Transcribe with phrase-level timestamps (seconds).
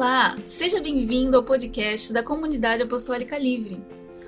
[0.00, 3.84] Olá, seja bem-vindo ao podcast da Comunidade Apostólica Livre.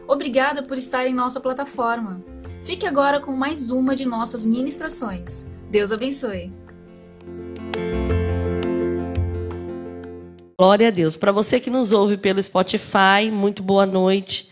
[0.07, 2.23] Obrigada por estar em nossa plataforma.
[2.63, 5.47] Fique agora com mais uma de nossas ministrações.
[5.71, 6.53] Deus abençoe.
[10.59, 11.17] Glória a Deus.
[11.17, 14.51] Para você que nos ouve pelo Spotify, muito boa noite.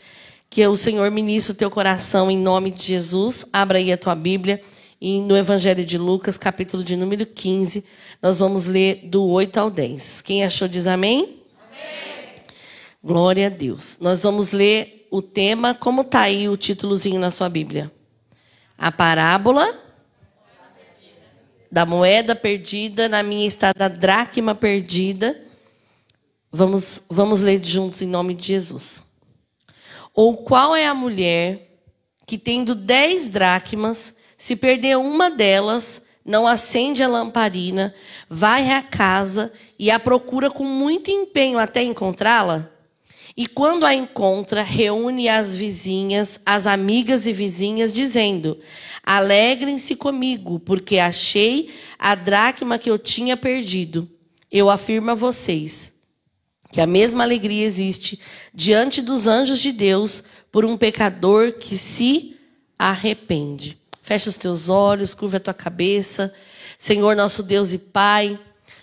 [0.48, 3.44] Que o Senhor ministre o teu coração em nome de Jesus.
[3.52, 4.62] Abra aí a tua Bíblia
[5.00, 7.82] e no Evangelho de Lucas, capítulo de número 15,
[8.20, 10.20] nós vamos ler do 8 ao 10.
[10.20, 11.42] Quem achou diz amém?
[11.66, 12.34] amém.
[13.02, 13.96] Glória a Deus.
[13.98, 17.90] Nós vamos ler o tema, como está aí o títulozinho na sua Bíblia?
[18.76, 19.74] A parábola
[21.72, 25.40] da moeda perdida, na minha estada dracma perdida.
[26.52, 29.02] Vamos, vamos ler juntos em nome de Jesus.
[30.12, 31.80] Ou qual é a mulher
[32.26, 37.94] que, tendo dez dracmas, se perder uma delas, não acende a lamparina,
[38.26, 42.70] vai à casa e a procura com muito empenho até encontrá-la?
[43.36, 48.58] E quando a encontra, reúne as vizinhas, as amigas e vizinhas, dizendo:
[49.04, 54.08] Alegrem-se comigo, porque achei a dracma que eu tinha perdido.
[54.50, 55.92] Eu afirmo a vocês
[56.72, 58.18] que a mesma alegria existe
[58.54, 62.36] diante dos anjos de Deus por um pecador que se
[62.78, 63.79] arrepende.
[64.10, 66.34] Fecha os teus olhos, curva a tua cabeça.
[66.76, 68.36] Senhor, nosso Deus e Pai,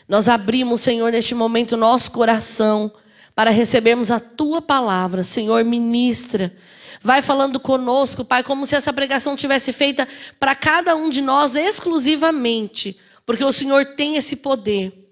[0.07, 2.89] nós abrimos, Senhor, neste momento nosso coração
[3.35, 5.25] para recebermos a tua palavra.
[5.25, 6.55] Senhor, ministra.
[7.01, 10.07] Vai falando conosco, Pai, como se essa pregação tivesse feita
[10.39, 15.11] para cada um de nós exclusivamente, porque o Senhor tem esse poder.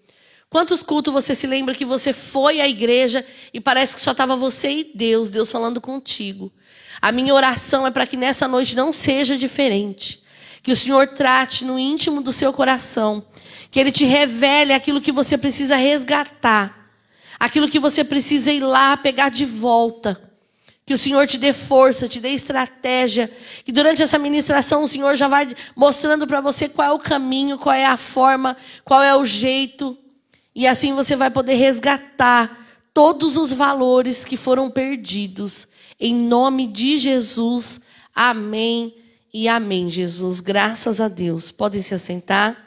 [0.50, 4.38] Quantos cultos você se lembra que você foi à igreja e parece que só estava
[4.38, 6.54] você e Deus, Deus falando contigo?
[7.02, 10.24] A minha oração é para que nessa noite não seja diferente.
[10.64, 13.26] Que o Senhor trate no íntimo do seu coração.
[13.70, 16.90] Que Ele te revele aquilo que você precisa resgatar.
[17.40, 20.20] Aquilo que você precisa ir lá pegar de volta.
[20.86, 23.30] Que o Senhor te dê força, te dê estratégia.
[23.64, 27.58] Que durante essa ministração o Senhor já vai mostrando para você qual é o caminho,
[27.58, 29.98] qual é a forma, qual é o jeito.
[30.56, 35.68] E assim você vai poder resgatar todos os valores que foram perdidos
[36.00, 37.82] em nome de Jesus.
[38.14, 38.94] Amém
[39.34, 40.40] e amém, Jesus.
[40.40, 41.52] Graças a Deus.
[41.52, 42.64] Podem se assentar.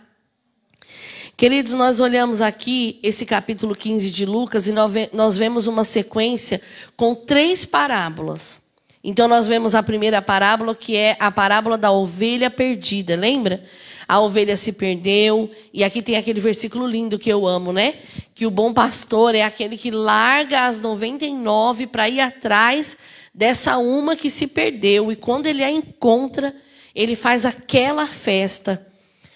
[1.36, 4.72] Queridos, nós olhamos aqui esse capítulo 15 de Lucas e
[5.12, 6.60] nós vemos uma sequência
[6.96, 8.60] com três parábolas.
[9.04, 13.62] Então, nós vemos a primeira parábola, que é a parábola da ovelha perdida, lembra?
[14.08, 17.94] A ovelha se perdeu, e aqui tem aquele versículo lindo que eu amo, né?
[18.34, 22.96] Que o bom pastor é aquele que larga as 99 para ir atrás
[23.38, 25.12] dessa uma que se perdeu.
[25.12, 26.52] E quando ele a encontra,
[26.92, 28.84] ele faz aquela festa.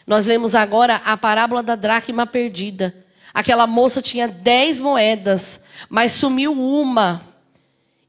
[0.04, 2.92] Nós lemos agora a parábola da dracma perdida.
[3.32, 7.22] Aquela moça tinha dez moedas, mas sumiu uma.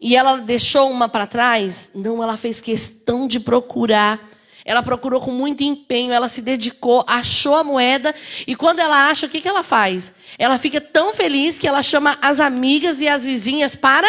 [0.02, 1.92] E ela deixou uma para trás?
[1.94, 4.20] Não, ela fez questão de procurar.
[4.66, 8.16] Ela procurou com muito empenho, ela se dedicou, achou a moeda.
[8.48, 10.12] E quando ela acha, o que, que ela faz?
[10.40, 14.08] Ela fica tão feliz que ela chama as amigas e as vizinhas para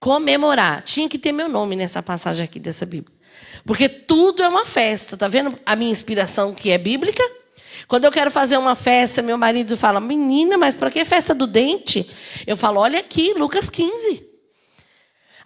[0.00, 0.82] comemorar.
[0.82, 3.16] Tinha que ter meu nome nessa passagem aqui dessa Bíblia.
[3.64, 5.16] Porque tudo é uma festa.
[5.16, 7.22] Tá vendo a minha inspiração que é bíblica?
[7.86, 11.46] Quando eu quero fazer uma festa, meu marido fala: "Menina, mas para que festa do
[11.46, 12.08] dente?"
[12.46, 14.28] Eu falo: "Olha aqui, Lucas 15.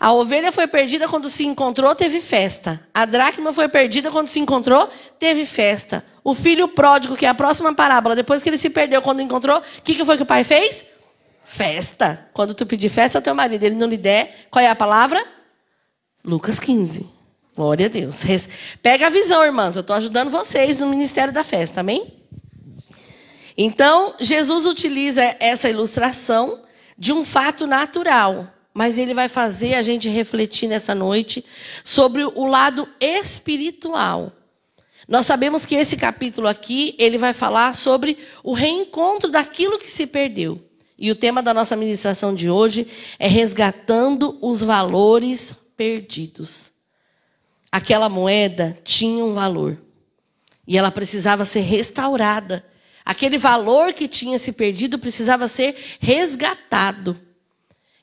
[0.03, 2.85] A ovelha foi perdida quando se encontrou, teve festa.
[2.93, 6.05] A dracma foi perdida quando se encontrou, teve festa.
[6.25, 9.59] O filho pródigo, que é a próxima parábola, depois que ele se perdeu quando encontrou,
[9.59, 10.85] o que, que foi que o pai fez?
[11.45, 12.29] Festa.
[12.33, 15.25] Quando tu pedir festa ao teu marido, ele não lhe der, qual é a palavra?
[16.25, 17.07] Lucas 15.
[17.55, 18.23] Glória a Deus.
[18.83, 19.77] Pega a visão, irmãs.
[19.77, 22.23] Eu estou ajudando vocês no ministério da festa, amém?
[23.57, 26.63] Então, Jesus utiliza essa ilustração
[26.97, 31.45] de um fato natural, mas ele vai fazer a gente refletir nessa noite
[31.85, 34.33] sobre o lado espiritual.
[35.07, 40.07] Nós sabemos que esse capítulo aqui, ele vai falar sobre o reencontro daquilo que se
[40.07, 40.59] perdeu.
[41.03, 42.87] E o tema da nossa ministração de hoje
[43.19, 46.73] é resgatando os valores perdidos.
[47.73, 49.77] Aquela moeda tinha um valor
[50.65, 52.65] e ela precisava ser restaurada.
[53.05, 57.21] Aquele valor que tinha se perdido precisava ser resgatado.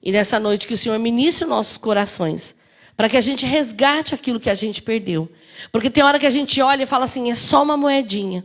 [0.03, 2.53] E nessa noite que o Senhor ministre nossos corações,
[2.97, 5.31] para que a gente resgate aquilo que a gente perdeu.
[5.71, 8.43] Porque tem hora que a gente olha e fala assim: é só uma moedinha.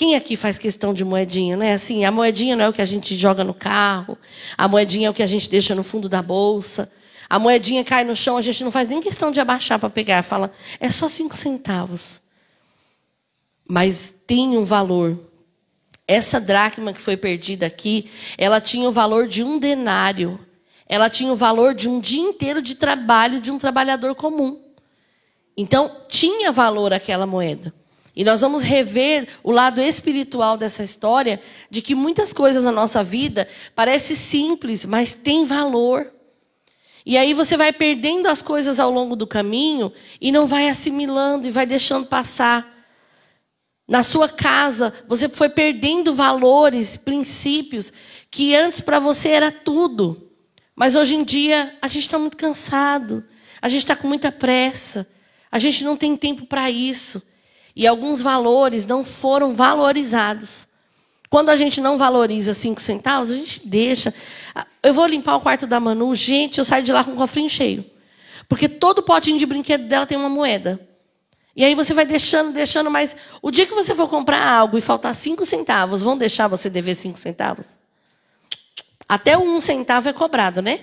[0.00, 1.74] Quem aqui faz questão de moedinha, né?
[1.74, 4.16] Assim, a moedinha não é o que a gente joga no carro,
[4.56, 6.90] a moedinha é o que a gente deixa no fundo da bolsa.
[7.28, 10.22] A moedinha cai no chão, a gente não faz nem questão de abaixar para pegar,
[10.22, 10.50] fala,
[10.80, 12.22] é só cinco centavos.
[13.68, 15.18] Mas tem um valor.
[16.08, 20.40] essa dracma que foi perdida aqui, ela tinha o valor de um denário.
[20.88, 24.58] Ela tinha o valor de um dia inteiro de trabalho de um trabalhador comum.
[25.54, 27.78] Então, tinha valor aquela moeda.
[28.14, 31.40] E nós vamos rever o lado espiritual dessa história,
[31.70, 36.12] de que muitas coisas na nossa vida parecem simples, mas tem valor.
[37.04, 41.46] E aí você vai perdendo as coisas ao longo do caminho e não vai assimilando
[41.46, 42.78] e vai deixando passar.
[43.88, 47.92] Na sua casa, você foi perdendo valores, princípios,
[48.30, 50.30] que antes para você era tudo.
[50.76, 53.24] Mas hoje em dia, a gente está muito cansado,
[53.60, 55.06] a gente está com muita pressa,
[55.50, 57.20] a gente não tem tempo para isso.
[57.74, 60.66] E alguns valores não foram valorizados.
[61.28, 64.12] Quando a gente não valoriza cinco centavos, a gente deixa.
[64.82, 67.48] Eu vou limpar o quarto da Manu, gente, eu saio de lá com o cofrinho
[67.48, 67.84] cheio.
[68.48, 70.80] Porque todo potinho de brinquedo dela tem uma moeda.
[71.54, 74.80] E aí você vai deixando, deixando, mas o dia que você for comprar algo e
[74.80, 77.78] faltar cinco centavos, vão deixar você dever cinco centavos?
[79.08, 80.80] Até um centavo é cobrado, né?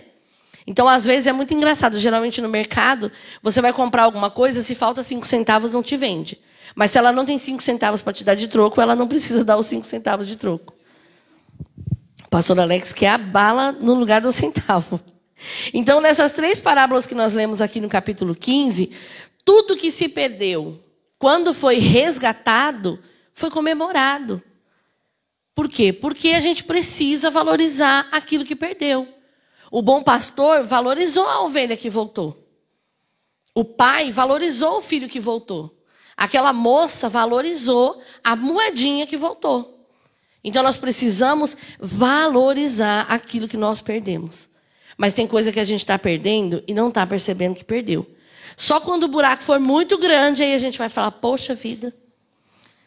[0.65, 1.97] Então, às vezes, é muito engraçado.
[1.97, 3.09] Geralmente, no mercado,
[3.41, 6.37] você vai comprar alguma coisa, se falta cinco centavos, não te vende.
[6.75, 9.43] Mas se ela não tem cinco centavos para te dar de troco, ela não precisa
[9.43, 10.73] dar os cinco centavos de troco.
[12.25, 14.99] O pastor Alex quer a bala no lugar do centavo.
[15.73, 18.91] Então, nessas três parábolas que nós lemos aqui no capítulo 15,
[19.45, 20.83] tudo que se perdeu,
[21.17, 22.99] quando foi resgatado,
[23.33, 24.41] foi comemorado.
[25.53, 25.93] Por quê?
[25.93, 29.07] Porque a gente precisa valorizar aquilo que perdeu.
[29.71, 32.45] O bom pastor valorizou a ovelha que voltou.
[33.53, 35.76] O pai valorizou o filho que voltou.
[36.17, 39.85] Aquela moça valorizou a moedinha que voltou.
[40.43, 44.49] Então nós precisamos valorizar aquilo que nós perdemos.
[44.97, 48.09] Mas tem coisa que a gente está perdendo e não está percebendo que perdeu.
[48.55, 51.93] Só quando o buraco for muito grande, aí a gente vai falar: poxa vida,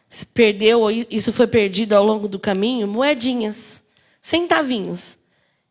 [0.08, 3.84] se perdeu, isso foi perdido ao longo do caminho, moedinhas,
[4.20, 5.16] centavinhos.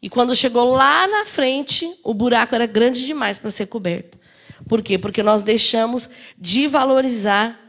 [0.01, 4.17] E quando chegou lá na frente, o buraco era grande demais para ser coberto.
[4.69, 4.97] Por quê?
[4.97, 7.59] Porque nós deixamos de valorizar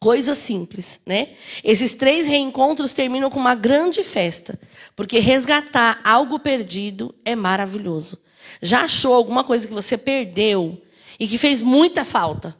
[0.00, 1.28] coisas simples, né?
[1.62, 4.58] Esses três reencontros terminam com uma grande festa,
[4.96, 8.18] porque resgatar algo perdido é maravilhoso.
[8.60, 10.82] Já achou alguma coisa que você perdeu?
[11.20, 12.56] e que fez muita falta.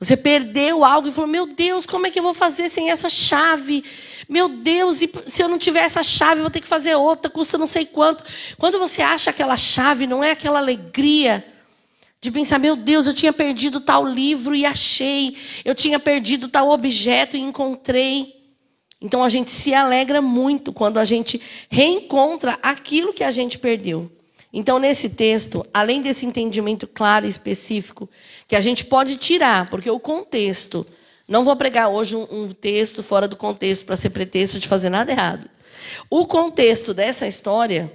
[0.00, 3.08] Você perdeu algo e falou: Meu Deus, como é que eu vou fazer sem essa
[3.08, 3.84] chave?
[4.28, 7.30] Meu Deus, e se eu não tiver essa chave, eu vou ter que fazer outra,
[7.30, 8.24] custa não sei quanto.
[8.58, 11.44] Quando você acha aquela chave, não é aquela alegria
[12.20, 16.70] de pensar: Meu Deus, eu tinha perdido tal livro e achei, eu tinha perdido tal
[16.70, 18.36] objeto e encontrei.
[19.00, 24.10] Então a gente se alegra muito quando a gente reencontra aquilo que a gente perdeu.
[24.52, 28.08] Então, nesse texto, além desse entendimento claro e específico,
[28.46, 30.86] que a gente pode tirar, porque o contexto.
[31.28, 34.88] Não vou pregar hoje um, um texto fora do contexto para ser pretexto de fazer
[34.88, 35.46] nada errado.
[36.08, 37.92] O contexto dessa história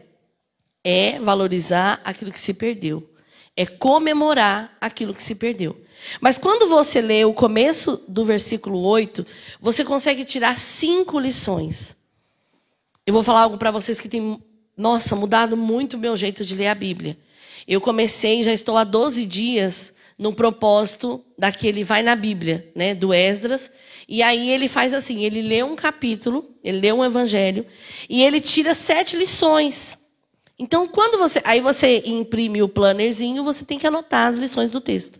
[0.83, 3.09] é valorizar aquilo que se perdeu,
[3.55, 5.79] é comemorar aquilo que se perdeu.
[6.19, 9.25] Mas quando você lê o começo do versículo 8,
[9.61, 11.95] você consegue tirar cinco lições.
[13.05, 14.41] Eu vou falar algo para vocês que tem
[14.75, 17.17] nossa, mudado muito o meu jeito de ler a Bíblia.
[17.67, 23.13] Eu comecei, já estou há 12 dias no propósito daquele vai na Bíblia, né, do
[23.13, 23.71] Esdras,
[24.07, 27.65] e aí ele faz assim, ele lê um capítulo, ele lê um evangelho,
[28.09, 29.97] e ele tira sete lições.
[30.57, 34.79] Então, quando você, aí você imprime o plannerzinho, você tem que anotar as lições do
[34.79, 35.19] texto.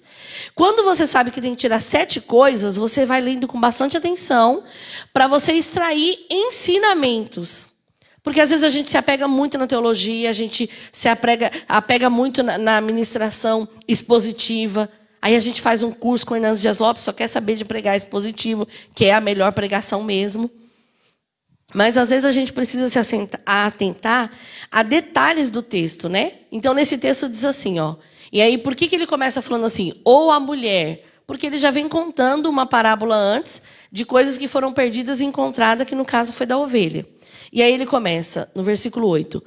[0.53, 4.63] Quando você sabe que tem que tirar sete coisas, você vai lendo com bastante atenção
[5.11, 7.73] para você extrair ensinamentos.
[8.21, 12.09] Porque às vezes a gente se apega muito na teologia, a gente se apega, apega
[12.09, 14.87] muito na, na administração expositiva.
[15.19, 17.97] Aí a gente faz um curso com Hernandes Dias Lopes, só quer saber de pregar
[17.97, 20.49] expositivo, que é a melhor pregação mesmo.
[21.73, 22.99] Mas às vezes a gente precisa se
[23.45, 24.31] atentar
[24.71, 26.33] a detalhes do texto, né?
[26.51, 27.95] Então nesse texto diz assim, ó.
[28.31, 29.93] E aí por que, que ele começa falando assim?
[30.03, 31.03] Ou a mulher?
[31.25, 33.61] Porque ele já vem contando uma parábola antes
[33.91, 37.05] de coisas que foram perdidas e encontradas, que no caso foi da ovelha.
[37.51, 39.41] E aí ele começa, no versículo 8.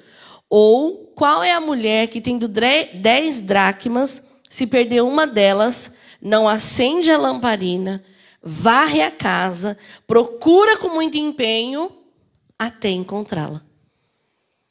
[0.48, 5.90] Ou qual é a mulher que, tendo dez dracmas, se perder uma delas,
[6.22, 8.02] não acende a lamparina,
[8.42, 11.90] varre a casa, procura com muito empenho
[12.58, 13.62] até encontrá-la.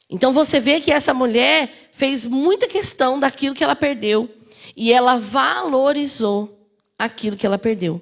[0.08, 4.30] Então você vê que essa mulher fez muita questão daquilo que ela perdeu
[4.76, 8.00] e ela valorizou aquilo que ela perdeu.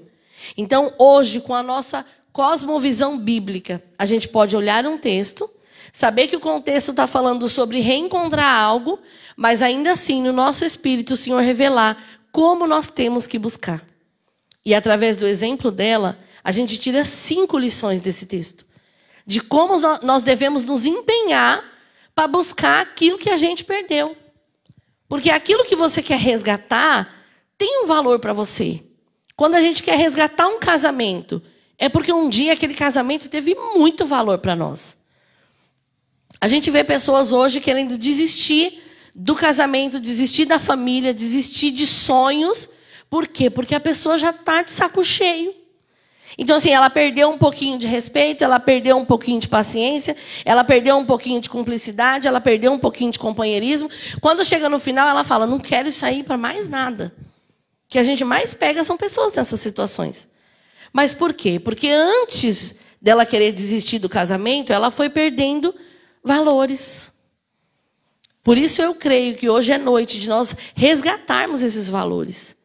[0.57, 3.81] Então, hoje, com a nossa cosmovisão bíblica.
[3.97, 5.49] A gente pode olhar um texto,
[5.93, 8.99] saber que o contexto está falando sobre reencontrar algo,
[9.37, 11.97] mas ainda assim, no nosso espírito, o Senhor revelar
[12.33, 13.87] como nós temos que buscar.
[14.67, 18.67] E através do exemplo dela, a gente tira cinco lições desse texto.
[19.27, 21.65] De como nós devemos nos empenhar
[22.15, 24.17] para buscar aquilo que a gente perdeu.
[25.09, 27.13] Porque aquilo que você quer resgatar
[27.57, 28.83] tem um valor para você.
[29.37, 31.43] Quando a gente quer resgatar um casamento,
[31.79, 34.97] é porque um dia aquele casamento teve muito valor para nós.
[36.41, 38.83] A gente vê pessoas hoje querendo desistir
[39.15, 42.69] do casamento, desistir da família, desistir de sonhos.
[43.09, 43.49] Por quê?
[43.49, 45.55] Porque a pessoa já está de saco cheio.
[46.37, 50.65] Então, assim, ela perdeu um pouquinho de respeito, ela perdeu um pouquinho de paciência, ela
[50.65, 53.89] perdeu um pouquinho de cumplicidade, ela perdeu um pouquinho de companheirismo.
[54.21, 57.15] Quando chega no final, ela fala: não quero sair para mais nada.
[57.87, 60.29] O que a gente mais pega são pessoas nessas situações.
[60.93, 61.61] Mas por quê?
[61.61, 65.75] Porque antes dela querer desistir do casamento, ela foi perdendo
[66.23, 67.13] valores.
[68.43, 72.57] Por isso eu creio que hoje é noite de nós resgatarmos esses valores.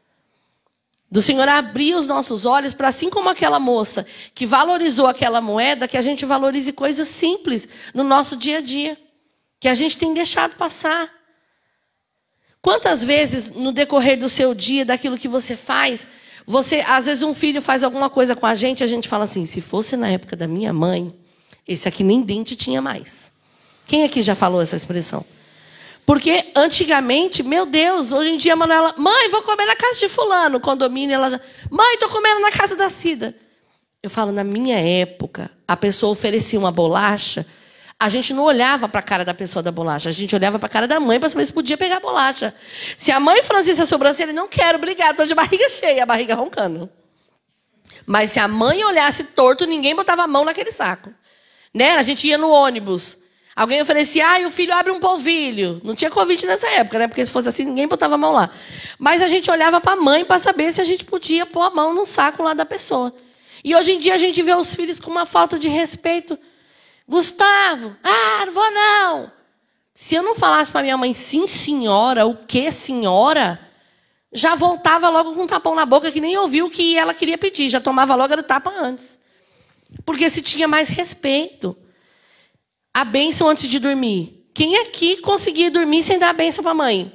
[1.12, 5.88] Do Senhor abrir os nossos olhos para, assim como aquela moça que valorizou aquela moeda,
[5.88, 8.98] que a gente valorize coisas simples no nosso dia a dia,
[9.60, 11.10] que a gente tem deixado passar.
[12.62, 16.06] Quantas vezes no decorrer do seu dia, daquilo que você faz,
[16.46, 19.46] você, às vezes um filho faz alguma coisa com a gente, a gente fala assim:
[19.46, 21.14] se fosse na época da minha mãe,
[21.68, 23.32] esse aqui nem dente tinha mais.
[23.88, 25.26] Quem aqui já falou essa expressão?
[26.10, 30.10] Porque antigamente, meu Deus, hoje em dia a Manuela, mãe, vou comer na casa de
[30.10, 31.40] fulano, condomínio, ela já,
[31.70, 33.36] mãe, estou comendo na casa da Cida.
[34.02, 37.46] Eu falo, na minha época, a pessoa oferecia uma bolacha,
[38.00, 40.66] a gente não olhava para a cara da pessoa da bolacha, a gente olhava para
[40.66, 42.56] a cara da mãe para saber se podia pegar a bolacha.
[42.98, 46.34] Se a mãe franzisse a sobrancelha, não quero, obrigado, estou de barriga cheia, a barriga
[46.34, 46.90] roncando.
[48.08, 51.14] Mas se a mãe olhasse torto, ninguém botava a mão naquele saco.
[51.72, 51.92] Né?
[51.92, 53.19] A gente ia no ônibus.
[53.60, 55.82] Alguém oferecia, ah, o filho abre um polvilho.
[55.84, 57.10] Não tinha convite nessa época, né?
[57.10, 58.50] Porque se fosse assim, ninguém botava a mão lá.
[58.98, 61.70] Mas a gente olhava para a mãe para saber se a gente podia pôr a
[61.70, 63.14] mão no saco lá da pessoa.
[63.62, 66.40] E hoje em dia a gente vê os filhos com uma falta de respeito.
[67.06, 69.32] Gustavo, ah, não vou não.
[69.94, 73.60] Se eu não falasse para minha mãe, sim, senhora, o que, senhora?
[74.32, 77.38] Já voltava logo com um tapão na boca que nem ouviu o que ela queria
[77.38, 77.68] pedir.
[77.68, 79.20] Já tomava logo o tapa antes.
[80.06, 81.76] Porque se tinha mais respeito
[82.94, 84.46] a bênção antes de dormir.
[84.54, 87.12] Quem aqui conseguia dormir sem dar a bênção para a mãe?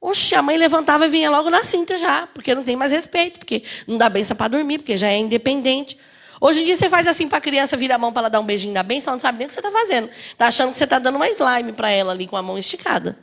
[0.00, 3.38] Oxe, a mãe levantava e vinha logo na cinta já, porque não tem mais respeito,
[3.38, 5.96] porque não dá bênção para dormir, porque já é independente.
[6.40, 8.40] Hoje em dia você faz assim para a criança, vira a mão para ela dar
[8.40, 10.10] um beijinho da bênção, ela não sabe nem o que você está fazendo.
[10.10, 13.18] Está achando que você está dando uma slime para ela ali com a mão esticada.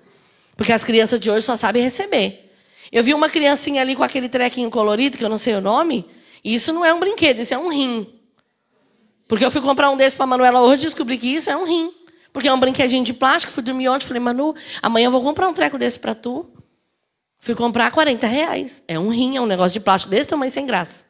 [0.58, 2.52] Porque as crianças de hoje só sabem receber.
[2.92, 6.06] Eu vi uma criancinha ali com aquele trequinho colorido, que eu não sei o nome,
[6.44, 8.21] e isso não é um brinquedo, isso é um rim.
[9.32, 11.64] Porque eu fui comprar um desses para Manuela hoje e descobri que isso é um
[11.64, 11.90] rim.
[12.34, 13.54] Porque é um brinquedinho de plástico.
[13.54, 16.52] Fui dormir ontem falei, Manu, amanhã eu vou comprar um treco desse para tu.
[17.40, 18.84] Fui comprar 40 reais.
[18.90, 21.06] É um rim, é um negócio de plástico desse tamanho sem graça.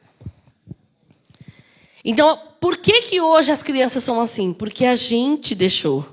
[2.04, 4.52] Então, por que, que hoje as crianças são assim?
[4.52, 6.06] Porque a gente deixou.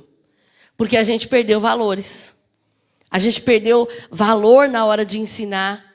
[0.75, 2.35] Porque a gente perdeu valores.
[3.11, 5.88] A gente perdeu valor na hora de ensinar.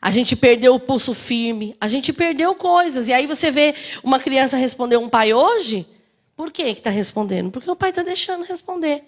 [0.00, 3.08] A gente perdeu o pulso firme, a gente perdeu coisas.
[3.08, 5.86] E aí você vê uma criança responder um pai hoje,
[6.34, 7.50] por que está respondendo?
[7.50, 9.04] Porque o pai está deixando responder.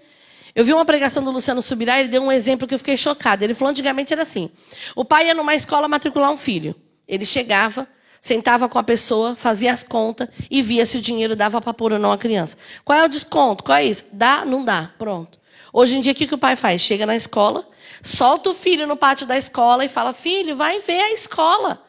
[0.55, 3.43] Eu vi uma pregação do Luciano Subirá, ele deu um exemplo que eu fiquei chocada.
[3.43, 4.51] Ele falou antigamente era assim:
[4.95, 6.75] o pai ia numa escola matricular um filho.
[7.09, 7.89] Ele chegava,
[8.21, 11.95] sentava com a pessoa, fazia as contas e via se o dinheiro dava para pôr
[11.95, 12.59] ou não a criança.
[12.85, 13.65] Qual é o desconto?
[13.65, 14.05] Qual é isso?
[14.13, 14.45] Dá?
[14.45, 14.91] Não dá.
[14.99, 15.39] Pronto.
[15.73, 16.83] Hoje em dia, o que, que o pai faz?
[16.83, 17.67] Chega na escola,
[18.03, 21.83] solta o filho no pátio da escola e fala: Filho, vai ver a escola.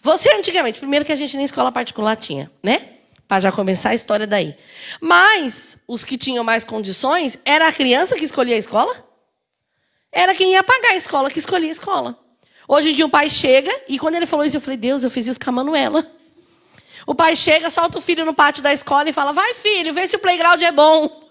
[0.00, 2.90] Você, antigamente, primeiro que a gente nem escola particular tinha, né?
[3.26, 4.56] Para já começar a história daí.
[5.00, 8.94] Mas os que tinham mais condições, era a criança que escolhia a escola?
[10.12, 12.18] Era quem ia pagar a escola que escolhia a escola.
[12.68, 15.10] Hoje em dia o pai chega, e quando ele falou isso, eu falei: Deus, eu
[15.10, 16.06] fiz isso com a Manuela.
[17.06, 20.06] O pai chega, solta o filho no pátio da escola e fala: Vai, filho, vê
[20.06, 21.25] se o playground é bom.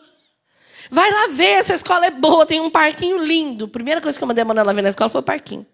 [0.89, 3.67] Vai lá ver, essa escola é boa, tem um parquinho lindo.
[3.67, 5.65] Primeira coisa que eu mandei a Manuela ver na escola foi o parquinho.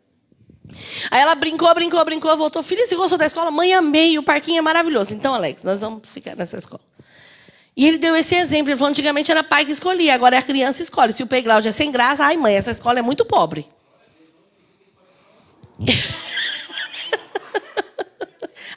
[1.09, 2.63] Aí ela brincou, brincou, brincou, voltou.
[2.63, 3.51] Filha, você gostou da escola?
[3.51, 5.13] Mãe, amei, o parquinho é maravilhoso.
[5.13, 6.81] Então, Alex, nós vamos ficar nessa escola.
[7.75, 8.69] E ele deu esse exemplo.
[8.69, 11.13] Ele falou, antigamente era pai que escolhia, agora é a criança escolhe.
[11.13, 13.67] Se o playground é sem graça, ai mãe, essa escola é muito pobre.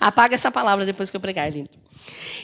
[0.01, 1.71] Apaga essa palavra depois que eu pregar, lindo.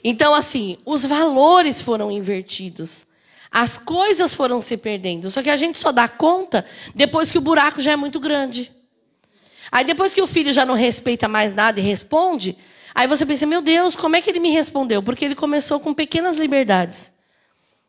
[0.03, 3.07] Então, assim, os valores foram invertidos.
[3.51, 5.31] As coisas foram se perdendo.
[5.31, 6.65] Só que a gente só dá conta
[6.95, 8.71] depois que o buraco já é muito grande.
[9.73, 12.57] Aí depois que o filho já não respeita mais nada e responde,
[12.95, 15.03] aí você pensa, meu Deus, como é que ele me respondeu?
[15.03, 17.13] Porque ele começou com pequenas liberdades.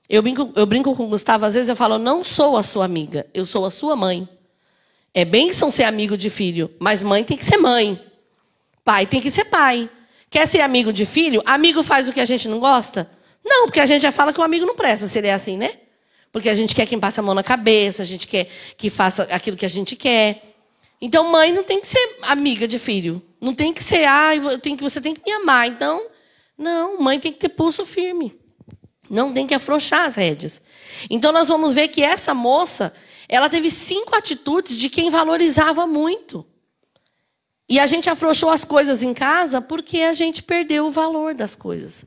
[0.09, 2.85] Eu brinco, eu brinco com o Gustavo, às vezes eu falo, não sou a sua
[2.85, 4.27] amiga, eu sou a sua mãe.
[5.13, 7.99] É bênção ser amigo de filho, mas mãe tem que ser mãe.
[8.83, 9.89] Pai tem que ser pai.
[10.29, 11.41] Quer ser amigo de filho?
[11.45, 13.09] Amigo faz o que a gente não gosta?
[13.43, 15.57] Não, porque a gente já fala que o amigo não presta, se ele é assim,
[15.57, 15.71] né?
[16.31, 19.23] Porque a gente quer quem passe a mão na cabeça, a gente quer que faça
[19.23, 20.41] aquilo que a gente quer.
[21.01, 23.21] Então, mãe não tem que ser amiga de filho.
[23.41, 24.31] Não tem que ser, ah,
[24.61, 25.67] que, você tem que me amar.
[25.67, 26.07] Então,
[26.57, 28.39] não, mãe tem que ter pulso firme.
[29.09, 30.61] Não tem que afrouxar as rédeas.
[31.09, 32.93] Então, nós vamos ver que essa moça,
[33.27, 36.45] ela teve cinco atitudes de quem valorizava muito.
[37.67, 41.55] E a gente afrouxou as coisas em casa porque a gente perdeu o valor das
[41.55, 42.05] coisas.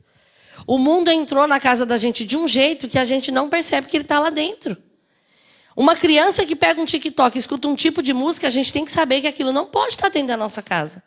[0.67, 3.87] O mundo entrou na casa da gente de um jeito que a gente não percebe
[3.87, 4.75] que ele está lá dentro.
[5.75, 8.91] Uma criança que pega um TikTok, escuta um tipo de música, a gente tem que
[8.91, 11.03] saber que aquilo não pode estar dentro da nossa casa.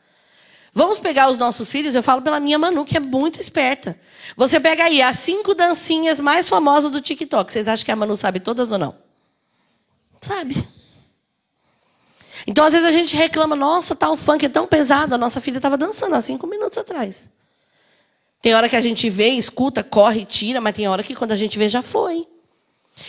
[0.73, 3.99] Vamos pegar os nossos filhos, eu falo pela minha Manu, que é muito esperta.
[4.37, 7.51] Você pega aí as cinco dancinhas mais famosas do TikTok.
[7.51, 8.95] Vocês acham que a Manu sabe todas ou não?
[10.21, 10.69] Sabe.
[12.47, 15.15] Então, às vezes, a gente reclama, nossa, tal funk é tão pesado.
[15.15, 17.29] A nossa filha estava dançando há cinco minutos atrás.
[18.41, 21.37] Tem hora que a gente vê, escuta, corre, tira, mas tem hora que quando a
[21.37, 22.27] gente vê já foi.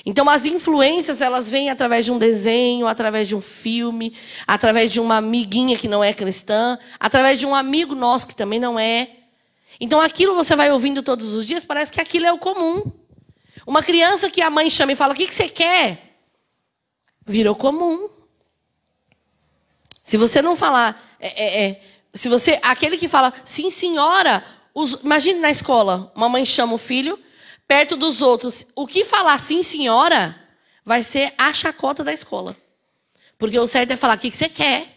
[0.05, 4.13] Então as influências elas vêm através de um desenho, através de um filme,
[4.47, 8.59] através de uma amiguinha que não é cristã, através de um amigo nosso que também
[8.59, 9.09] não é.
[9.79, 12.91] Então aquilo você vai ouvindo todos os dias, parece que aquilo é o comum.
[13.65, 16.17] Uma criança que a mãe chama e fala: "O que, você quer?"
[17.25, 18.09] Virou comum.
[20.03, 21.81] Se você não falar, é, é, é,
[22.13, 24.43] se você, aquele que fala, sim, senhora,
[24.73, 27.19] os, imagine na escola, uma mãe chama o filho
[27.67, 28.65] perto dos outros.
[28.75, 30.35] O que falar sim, senhora,
[30.83, 32.57] vai ser a chacota da escola.
[33.37, 34.87] Porque o certo é falar o que você quer.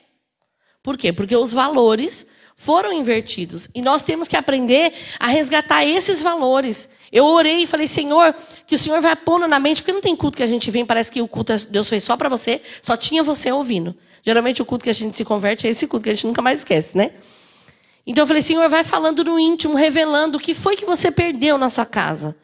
[0.83, 1.12] Por quê?
[1.12, 2.26] Porque os valores
[2.57, 3.69] foram invertidos.
[3.75, 6.88] E nós temos que aprender a resgatar esses valores.
[7.11, 8.35] Eu orei e falei, Senhor,
[8.67, 10.87] que o Senhor vai pondo na mente, porque não tem culto que a gente vem,
[10.87, 13.95] parece que o culto Deus fez só para você, só tinha você ouvindo.
[14.23, 16.41] Geralmente o culto que a gente se converte é esse culto que a gente nunca
[16.41, 17.12] mais esquece, né?
[18.06, 21.56] Então eu falei, Senhor, vai falando no íntimo, revelando o que foi que você perdeu
[21.56, 22.37] na sua casa.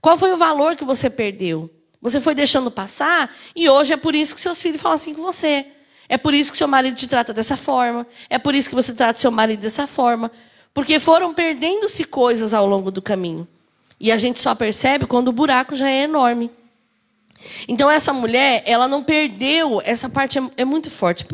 [0.00, 1.70] Qual foi o valor que você perdeu?
[2.00, 5.22] Você foi deixando passar e hoje é por isso que seus filhos falam assim com
[5.22, 5.66] você.
[6.08, 8.06] É por isso que seu marido te trata dessa forma.
[8.28, 10.30] É por isso que você trata seu marido dessa forma.
[10.72, 13.46] Porque foram perdendo-se coisas ao longo do caminho.
[13.98, 16.50] E a gente só percebe quando o buraco já é enorme.
[17.68, 21.26] Então essa mulher, ela não perdeu, essa parte é, é, muito forte.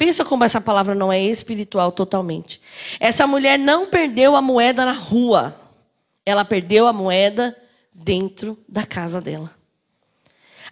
[0.00, 2.58] Pensa como essa palavra não é espiritual totalmente.
[2.98, 5.54] Essa mulher não perdeu a moeda na rua.
[6.24, 7.54] Ela perdeu a moeda
[7.92, 9.54] dentro da casa dela.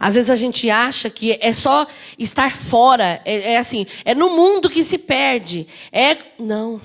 [0.00, 1.86] Às vezes a gente acha que é só
[2.18, 5.66] estar fora, é, é assim, é no mundo que se perde.
[5.92, 6.80] É não.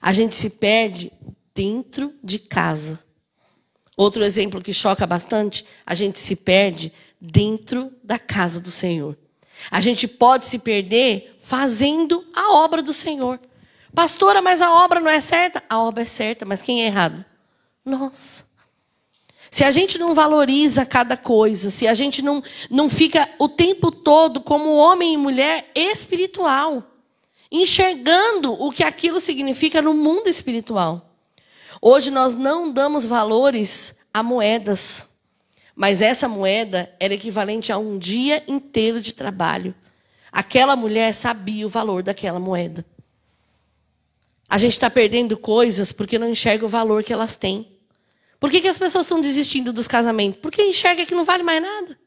[0.00, 1.10] A gente se perde
[1.52, 3.00] dentro de casa.
[3.96, 9.18] Outro exemplo que choca bastante, a gente se perde dentro da casa do Senhor.
[9.70, 13.38] A gente pode se perder fazendo a obra do Senhor.
[13.94, 15.62] Pastora, mas a obra não é certa?
[15.68, 17.22] A obra é certa, mas quem é errado?
[17.84, 18.42] Nós.
[19.50, 23.90] Se a gente não valoriza cada coisa, se a gente não, não fica o tempo
[23.90, 26.84] todo como homem e mulher espiritual,
[27.50, 31.14] enxergando o que aquilo significa no mundo espiritual.
[31.82, 35.06] Hoje nós não damos valores a moedas,
[35.76, 39.74] mas essa moeda era equivalente a um dia inteiro de trabalho.
[40.32, 42.84] Aquela mulher sabia o valor daquela moeda.
[44.48, 47.68] A gente está perdendo coisas porque não enxerga o valor que elas têm.
[48.40, 50.40] Por que, que as pessoas estão desistindo dos casamentos?
[50.40, 51.98] Porque enxerga que não vale mais nada.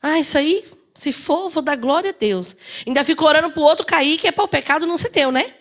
[0.00, 2.56] Ah, isso aí, se for, vou dar glória a Deus.
[2.86, 5.30] Ainda fico orando para o outro cair, que é para o pecado não ser teu,
[5.30, 5.54] né?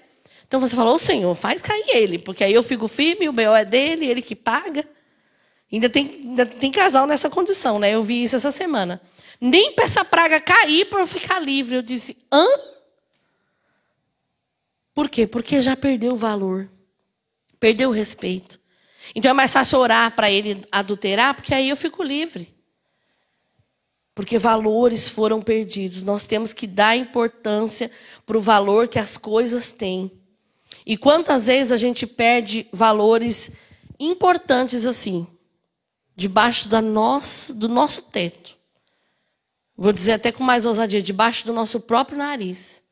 [0.47, 3.55] Então você falou, Senhor, faz cair ele, porque aí eu fico firme, o B.O.
[3.55, 4.87] é dele, ele que paga.
[5.71, 7.91] Ainda tem, ainda tem casal nessa condição, né?
[7.91, 9.01] Eu vi isso essa semana.
[9.41, 11.75] Nem para essa praga cair para eu ficar livre.
[11.75, 12.45] Eu disse, hã?
[14.93, 15.25] Por quê?
[15.25, 16.69] Porque já perdeu o valor.
[17.59, 18.59] Perdeu o respeito.
[19.15, 22.55] Então é mais fácil orar para ele adulterar, porque aí eu fico livre.
[24.13, 26.03] Porque valores foram perdidos.
[26.03, 27.89] Nós temos que dar importância
[28.25, 30.11] para o valor que as coisas têm.
[30.85, 33.51] E quantas vezes a gente perde valores
[33.99, 35.27] importantes assim,
[36.15, 38.60] debaixo da nossa, do nosso teto.
[39.81, 42.83] Vou dizer até com mais ousadia, debaixo do nosso próprio nariz.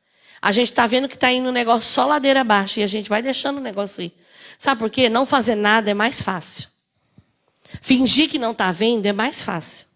[0.42, 3.08] A gente está vendo que está indo o negócio só ladeira abaixo e a gente
[3.08, 4.12] vai deixando o negócio aí.
[4.58, 5.08] Sabe por quê?
[5.08, 6.68] Não fazer nada é mais fácil.
[7.80, 9.86] Fingir que não está vendo é mais fácil.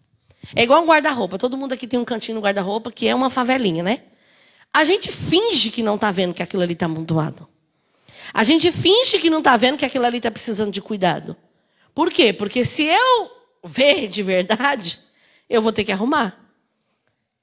[0.55, 1.37] É igual um guarda-roupa.
[1.37, 4.03] Todo mundo aqui tem um cantinho no guarda-roupa que é uma favelinha, né?
[4.73, 7.45] A gente finge que não está vendo que aquilo ali está amontoado.
[8.33, 11.35] A gente finge que não está vendo que aquilo ali está precisando de cuidado.
[11.93, 12.31] Por quê?
[12.31, 13.29] Porque se eu
[13.65, 14.97] ver de verdade,
[15.49, 16.44] eu vou ter que arrumar.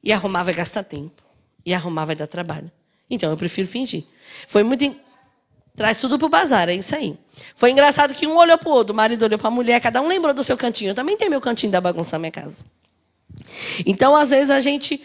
[0.03, 1.23] E arrumar vai gastar tempo.
[1.65, 2.71] E arrumar vai dar trabalho.
[3.09, 4.05] Então eu prefiro fingir.
[4.49, 4.97] Foi muito.
[5.75, 7.17] Traz tudo pro bazar, é isso aí.
[7.55, 10.09] Foi engraçado que um olhou pro outro, o marido olhou para a mulher, cada um
[10.09, 10.91] lembrou do seu cantinho.
[10.91, 12.65] Eu também tenho meu cantinho da bagunça na minha casa.
[13.87, 15.03] Então, às vezes, a gente.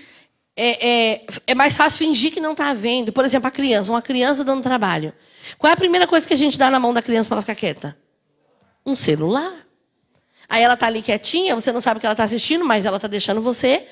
[0.59, 3.13] É, é, é mais fácil fingir que não está vendo.
[3.13, 5.13] Por exemplo, a criança, uma criança dando trabalho.
[5.57, 7.41] Qual é a primeira coisa que a gente dá na mão da criança para ela
[7.43, 7.95] ficar quieta?
[8.83, 9.53] Um celular.
[10.49, 12.95] Aí ela está ali quietinha, você não sabe o que ela está assistindo, mas ela
[12.95, 13.85] está deixando você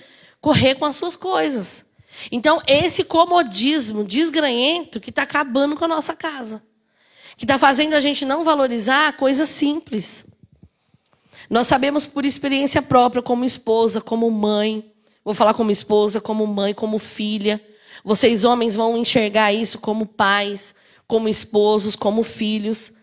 [0.46, 1.88] correr com as suas coisas.
[2.32, 6.62] Então, esse comodismo desgranhento que está acabando com a nossa casa.
[7.36, 10.24] Que está fazendo a gente não valorizar coisas simples.
[11.50, 14.86] Nós sabemos por experiência própria, como esposa, como mãe.
[15.24, 17.60] Vou falar como esposa, como mãe, como filha.
[18.04, 20.76] Vocês, homens, vão enxergar isso como pais,
[21.08, 22.94] como esposos, como filhos.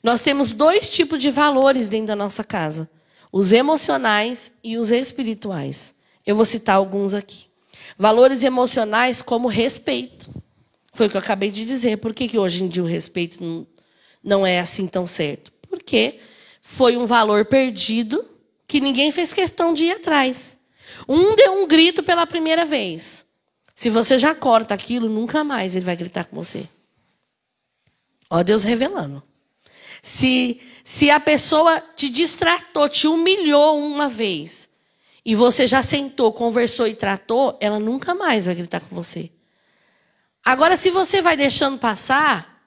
[0.00, 2.88] Nós temos dois tipos de valores dentro da nossa casa:
[3.32, 5.93] os emocionais e os espirituais.
[6.26, 7.46] Eu vou citar alguns aqui.
[7.98, 10.30] Valores emocionais como respeito.
[10.92, 11.98] Foi o que eu acabei de dizer.
[11.98, 13.66] Por que, que hoje em dia o respeito
[14.22, 15.52] não, é assim tão certo?
[15.68, 16.18] Porque
[16.62, 18.24] foi um valor perdido
[18.66, 20.58] que ninguém fez questão de ir atrás.
[21.08, 23.24] Um deu um grito pela primeira vez.
[23.74, 26.68] Se você já corta aquilo, nunca mais ele vai gritar com você.
[28.30, 29.22] Ó Deus revelando.
[30.00, 34.63] Se, se a pessoa te distratou, te humilhou uma vez,
[35.24, 39.30] e você já sentou, conversou e tratou, ela nunca mais vai gritar com você.
[40.44, 42.62] Agora, se você vai deixando passar,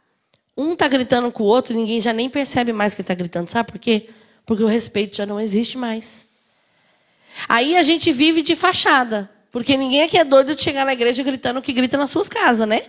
[0.58, 3.48] um está gritando com o outro, ninguém já nem percebe mais que está gritando.
[3.50, 4.10] Sabe por quê?
[4.46, 6.26] Porque o respeito já não existe mais.
[7.48, 9.30] Aí a gente vive de fachada.
[9.52, 12.28] Porque ninguém aqui é doido de chegar na igreja gritando o que grita nas suas
[12.28, 12.82] casas, né?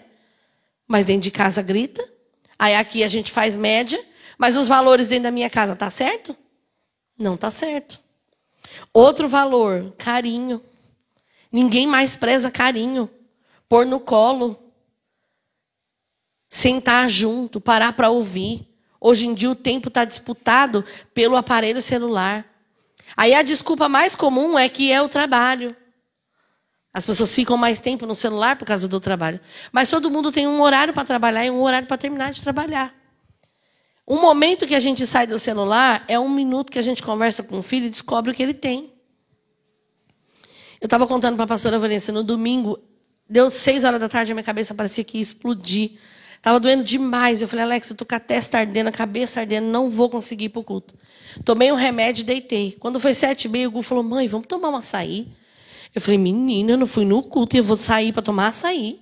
[0.87, 2.03] Mas dentro de casa grita.
[2.59, 4.03] Aí aqui a gente faz média.
[4.39, 6.35] Mas os valores dentro da minha casa, tá certo?
[7.19, 8.01] Não tá certo.
[8.93, 10.63] Outro valor, carinho.
[11.51, 13.11] Ninguém mais preza carinho.
[13.69, 14.59] Pôr no colo
[16.49, 18.67] sentar junto, parar para ouvir.
[19.01, 22.45] Hoje em dia o tempo está disputado pelo aparelho celular.
[23.17, 25.75] Aí a desculpa mais comum é que é o trabalho.
[26.93, 29.41] As pessoas ficam mais tempo no celular por causa do trabalho.
[29.71, 32.98] Mas todo mundo tem um horário para trabalhar e um horário para terminar de trabalhar.
[34.09, 37.43] Um momento que a gente sai do celular é um minuto que a gente conversa
[37.43, 38.91] com o filho e descobre o que ele tem.
[40.81, 42.79] Eu estava contando para a pastora Vanessa no domingo,
[43.29, 45.99] deu seis horas da tarde, a minha cabeça parecia que ia explodir.
[46.37, 47.43] Estava doendo demais.
[47.43, 50.47] Eu falei, Alex, eu estou com a testa ardendo, a cabeça ardendo, não vou conseguir
[50.47, 50.95] ir para o culto.
[51.45, 52.77] Tomei um remédio e deitei.
[52.79, 55.29] Quando foi sete e meia, o Gu falou, mãe, vamos tomar um açaí?
[55.95, 59.01] Eu falei, menina, eu não fui no culto e eu vou sair para tomar açaí.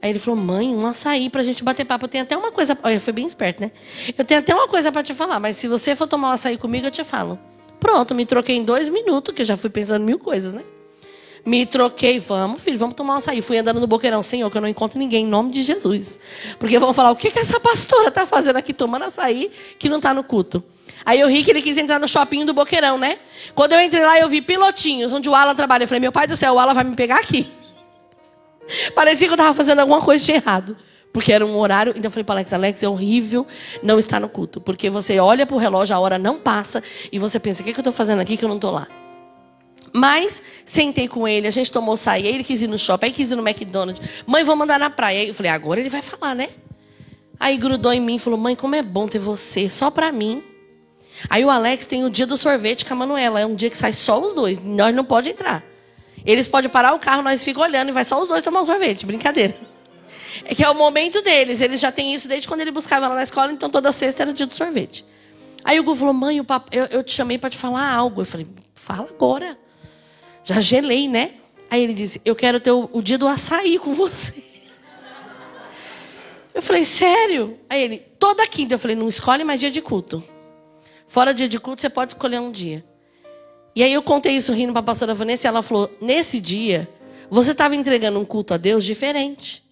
[0.00, 2.04] Aí ele falou, mãe, um açaí para a gente bater papo.
[2.04, 2.78] Eu tenho até uma coisa.
[2.82, 3.72] Olha, foi bem esperto, né?
[4.16, 6.56] Eu tenho até uma coisa para te falar, mas se você for tomar um açaí
[6.56, 7.38] comigo, eu te falo.
[7.80, 10.62] Pronto, me troquei em dois minutos, que eu já fui pensando mil coisas, né?
[11.44, 13.42] Me troquei, vamos, filho, vamos tomar um açaí.
[13.42, 16.18] Fui andando no boqueirão, Senhor, que eu não encontro ninguém, em nome de Jesus.
[16.58, 19.96] Porque vão falar, o que, que essa pastora está fazendo aqui tomando açaí que não
[19.96, 20.62] está no culto?
[21.04, 23.18] Aí eu ri que ele quis entrar no shopping do boqueirão, né?
[23.54, 25.84] Quando eu entrei lá, eu vi pilotinhos, onde o Alan trabalha.
[25.84, 27.48] Eu falei, meu pai do céu, o Alan vai me pegar aqui.
[28.94, 30.76] Parecia que eu estava fazendo alguma coisa de errado.
[31.12, 31.90] Porque era um horário.
[31.90, 33.46] Então eu falei para Alex, Alex, é horrível
[33.82, 34.60] não estar no culto.
[34.60, 37.72] Porque você olha para o relógio, a hora não passa, e você pensa, o que,
[37.72, 38.86] que eu estou fazendo aqui que eu não estou lá?
[39.92, 43.30] Mas sentei com ele, a gente tomou sair, ele quis ir no shopping, aí quis
[43.30, 44.06] ir no McDonald's.
[44.26, 45.20] Mãe, vamos andar na praia.
[45.20, 46.50] Aí eu falei, agora ele vai falar, né?
[47.40, 50.42] Aí grudou em mim e falou, mãe, como é bom ter você, só pra mim.
[51.28, 53.40] Aí o Alex tem o dia do sorvete com a Manuela.
[53.40, 54.62] É um dia que sai só os dois.
[54.62, 55.64] Nós não pode entrar.
[56.24, 58.64] Eles podem parar o carro, nós ficamos olhando e vai só os dois tomar um
[58.64, 59.06] sorvete.
[59.06, 59.56] Brincadeira.
[60.44, 61.60] É que é o momento deles.
[61.60, 64.32] Eles já têm isso desde quando ele buscava ela na escola, então toda sexta era
[64.32, 65.04] dia do sorvete.
[65.64, 66.46] Aí o Gu falou, mãe, eu,
[66.90, 68.22] eu te chamei para te falar algo.
[68.22, 69.58] Eu falei, fala agora.
[70.44, 71.32] Já gelei, né?
[71.70, 74.42] Aí ele disse: Eu quero ter o, o dia do açaí com você.
[76.54, 77.58] Eu falei: Sério?
[77.68, 78.74] Aí ele: Toda quinta.
[78.74, 80.22] Eu falei: Não escolhe mais dia de culto.
[81.06, 82.84] Fora dia de culto, você pode escolher um dia.
[83.78, 86.88] E aí eu contei isso rindo para a pastora Vanessa e ela falou: Nesse dia,
[87.30, 89.62] você estava entregando um culto a Deus diferente.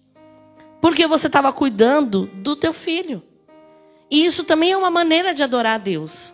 [0.79, 3.21] Porque você estava cuidando do teu filho.
[4.09, 6.33] E isso também é uma maneira de adorar a Deus.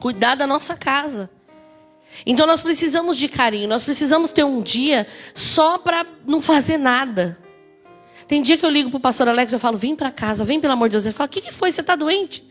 [0.00, 1.28] Cuidar da nossa casa.
[2.24, 7.38] Então nós precisamos de carinho, nós precisamos ter um dia só para não fazer nada.
[8.26, 10.58] Tem dia que eu ligo para o pastor Alex e falo, vem para casa, vem
[10.58, 11.04] pelo amor de Deus.
[11.04, 11.70] Ele fala, o que, que foi?
[11.70, 12.47] Você está doente?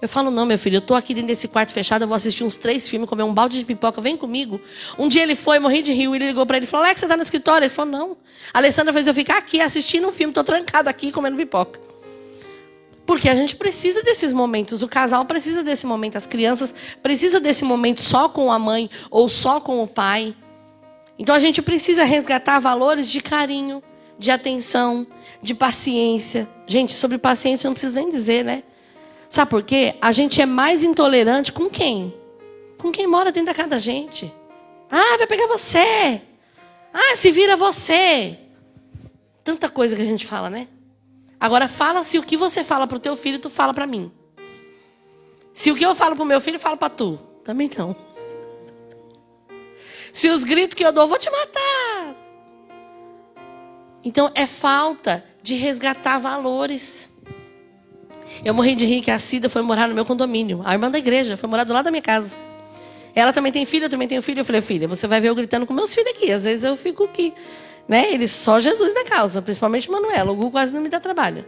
[0.00, 2.44] Eu falo, não, meu filho, eu estou aqui dentro desse quarto fechado, eu vou assistir
[2.44, 4.60] uns três filmes, comer um balde de pipoca, vem comigo.
[4.98, 7.06] Um dia ele foi, morri de rio, ele ligou para ele e falou, Alex, você
[7.06, 7.64] está no escritório?
[7.64, 8.16] Ele falou, não.
[8.52, 11.80] A Alessandra fez eu ficar aqui assistindo um filme, estou trancado aqui comendo pipoca.
[13.06, 17.64] Porque a gente precisa desses momentos, o casal precisa desse momento, as crianças precisam desse
[17.64, 20.34] momento só com a mãe ou só com o pai.
[21.18, 23.80] Então a gente precisa resgatar valores de carinho,
[24.18, 25.06] de atenção,
[25.40, 26.48] de paciência.
[26.66, 28.64] Gente, sobre paciência eu não preciso nem dizer, né?
[29.28, 29.94] Sabe por quê?
[30.00, 32.14] A gente é mais intolerante com quem?
[32.78, 34.32] Com quem mora dentro da casa da gente.
[34.90, 36.20] Ah, vai pegar você.
[36.92, 38.38] Ah, se vira você.
[39.42, 40.68] Tanta coisa que a gente fala, né?
[41.38, 44.10] Agora fala se o que você fala para o teu filho, tu fala para mim.
[45.52, 47.18] Se o que eu falo para o meu filho, eu falo para tu.
[47.44, 47.94] Também não.
[50.12, 52.14] Se os gritos que eu dou, eu vou te matar.
[54.02, 57.10] Então é falta de resgatar valores.
[58.44, 60.62] Eu morri de rir que a Cida foi morar no meu condomínio.
[60.64, 62.34] A irmã da igreja foi morar do lado da minha casa.
[63.14, 64.40] Ela também tem filho, eu também tenho filho.
[64.40, 66.30] Eu falei, filha, você vai ver eu gritando com meus filhos aqui.
[66.30, 67.32] Às vezes eu fico aqui.
[67.88, 68.12] Né?
[68.12, 70.32] Eles só Jesus da causa, principalmente Manuela.
[70.32, 71.44] O Gu quase não me dá trabalho.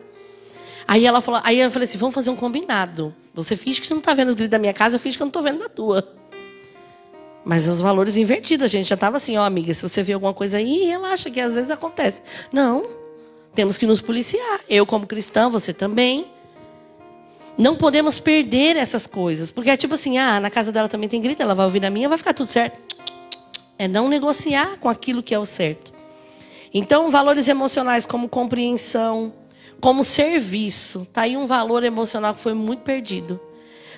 [0.86, 3.14] Aí ela falou, aí eu falei assim: vamos fazer um combinado.
[3.34, 5.22] Você finge que você não está vendo os gritos da minha casa, eu finge que
[5.22, 6.02] eu não estou vendo da tua.
[7.44, 10.34] Mas os valores invertidos, a gente já estava assim, ó, amiga, se você vê alguma
[10.34, 12.22] coisa aí, relaxa, que às vezes acontece.
[12.52, 12.84] Não,
[13.54, 14.60] temos que nos policiar.
[14.68, 16.26] Eu, como cristã, você também.
[17.58, 19.50] Não podemos perder essas coisas.
[19.50, 21.90] Porque é tipo assim, ah, na casa dela também tem grito, ela vai ouvir na
[21.90, 22.80] minha, vai ficar tudo certo.
[23.76, 25.92] É não negociar com aquilo que é o certo.
[26.72, 29.34] Então, valores emocionais como compreensão,
[29.80, 31.06] como serviço.
[31.12, 33.40] Tá aí um valor emocional que foi muito perdido.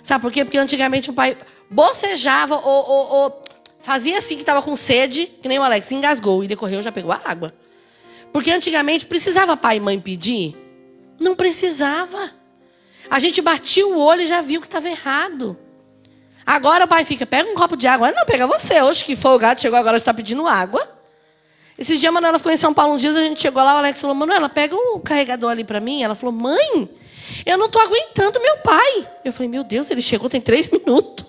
[0.02, 0.44] Sabe por quê?
[0.44, 1.36] Porque antigamente o pai
[1.68, 3.44] bocejava ou, ou, ou
[3.80, 7.12] fazia assim que estava com sede, que nem o Alex, engasgou e decorreu, já pegou
[7.12, 7.52] a água.
[8.32, 10.56] Porque antigamente precisava pai e mãe pedir?
[11.18, 12.39] Não precisava.
[13.08, 15.56] A gente batia o olho e já viu que estava errado.
[16.44, 18.10] Agora o pai fica, pega um copo de água.
[18.12, 18.82] Não, pega você.
[18.82, 20.86] Hoje que folgado, chegou agora, está pedindo água.
[21.78, 23.78] Esses dias a Manuela ficou em São Paulo uns dias, a gente chegou lá, o
[23.78, 26.02] Alex falou, Manuela, pega o carregador ali para mim.
[26.02, 26.90] Ela falou, mãe,
[27.46, 29.08] eu não estou aguentando meu pai.
[29.24, 31.24] Eu falei, meu Deus, ele chegou tem três minutos.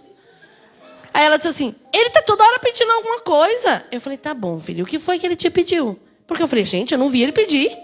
[1.13, 3.85] Aí ela disse assim, ele está toda hora pedindo alguma coisa.
[3.91, 5.99] Eu falei, tá bom, filho, o que foi que ele te pediu?
[6.25, 7.77] Porque eu falei, gente, eu não vi ele pedir.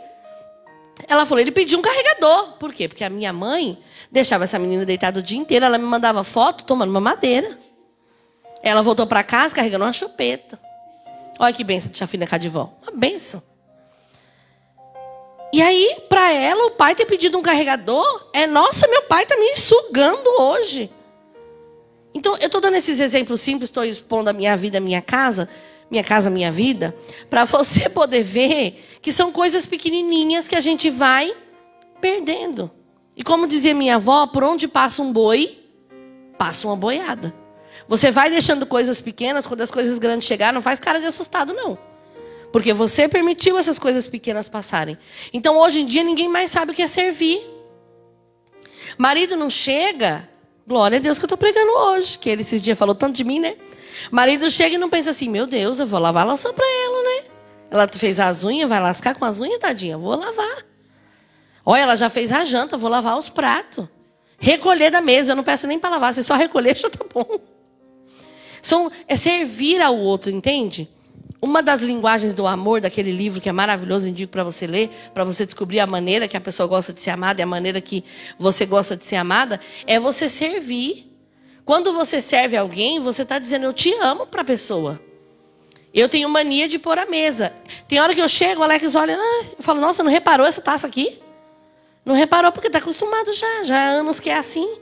[1.07, 2.53] Ela falou, ele pediu um carregador.
[2.53, 2.88] Por quê?
[2.88, 3.77] Porque a minha mãe
[4.12, 7.57] deixava essa menina deitada o dia inteiro, ela me mandava foto tomando uma madeira.
[8.63, 10.60] Ela voltou para casa carregando uma chupeta.
[11.39, 12.73] Olha que benção de chafina cá de vó.
[12.81, 13.43] Uma benção.
[15.53, 19.36] E aí, para ela, o pai ter pedido um carregador é, nossa, meu pai está
[19.38, 20.91] me sugando hoje.
[22.13, 25.47] Então, eu estou dando esses exemplos simples, estou expondo a minha vida, a minha casa,
[25.89, 26.95] minha Casa Minha Vida,
[27.30, 31.36] para você poder ver que são coisas pequenininhas que a gente vai
[32.02, 32.69] perdendo.
[33.15, 35.58] E como dizia minha avó, por onde passa um boi,
[36.38, 37.34] passa uma boiada.
[37.88, 41.54] Você vai deixando coisas pequenas, quando as coisas grandes chegar, não faz cara de assustado,
[41.54, 41.78] não.
[42.52, 44.97] Porque você permitiu essas coisas pequenas passarem.
[45.34, 47.41] Então, hoje em dia, ninguém mais sabe o que é servir.
[48.97, 50.28] Marido não chega,
[50.65, 53.23] glória a Deus que eu estou pregando hoje, que ele esses dias falou tanto de
[53.23, 53.56] mim, né?
[54.12, 57.03] Marido chega e não pensa assim, meu Deus, eu vou lavar a louça para ela,
[57.03, 57.29] né?
[57.69, 60.65] Ela fez as unhas, vai lascar com as unhas, tadinha, vou lavar.
[61.65, 63.88] Olha, ela já fez a janta, vou lavar os pratos.
[64.39, 67.39] Recolher da mesa, eu não peço nem para lavar, você só recolher já tá bom.
[68.62, 70.89] São, é servir ao outro, entende?
[71.41, 75.23] Uma das linguagens do amor, daquele livro que é maravilhoso, indico para você ler, para
[75.23, 78.03] você descobrir a maneira que a pessoa gosta de ser amada e a maneira que
[78.39, 81.07] você gosta de ser amada, é você servir.
[81.67, 85.01] Quando você serve alguém, você está dizendo eu te amo para a pessoa.
[85.93, 87.53] Eu tenho mania de pôr a mesa.
[87.89, 90.62] Tem hora que eu chego, o Alex olha, ah, eu falo, nossa, não reparou essa
[90.62, 91.21] taça aqui?
[92.06, 93.63] Não reparou porque está acostumado já.
[93.63, 94.77] Já há anos que é assim.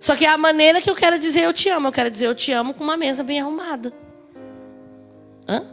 [0.00, 1.88] Só que é a maneira que eu quero dizer eu te amo.
[1.88, 3.92] Eu quero dizer eu te amo com uma mesa bem arrumada.
[5.46, 5.66] Hã?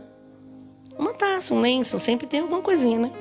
[1.00, 3.12] Uma taça, um lenço, sempre tem alguma coisinha, né?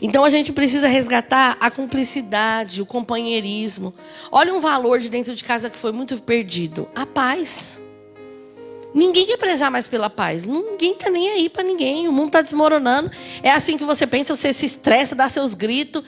[0.00, 3.94] Então a gente precisa resgatar a cumplicidade, o companheirismo.
[4.30, 7.80] Olha um valor de dentro de casa que foi muito perdido: a paz.
[8.94, 10.44] Ninguém quer prezar mais pela paz.
[10.44, 12.08] Ninguém está nem aí para ninguém.
[12.08, 13.10] O mundo está desmoronando.
[13.42, 16.02] É assim que você pensa, você se estressa, dá seus gritos.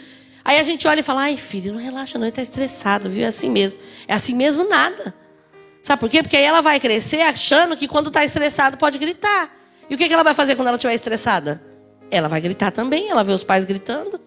[0.44, 3.24] Aí a gente olha e fala: ai, filho, não relaxa, não, ele está estressado, viu?
[3.24, 3.78] É assim mesmo.
[4.08, 5.14] É assim mesmo nada.
[5.82, 6.22] Sabe por quê?
[6.22, 9.54] Porque aí ela vai crescer achando que quando está estressado pode gritar.
[9.88, 11.69] E o que ela vai fazer quando ela estiver estressada?
[12.10, 14.20] Ela vai gritar também, ela vê os pais gritando.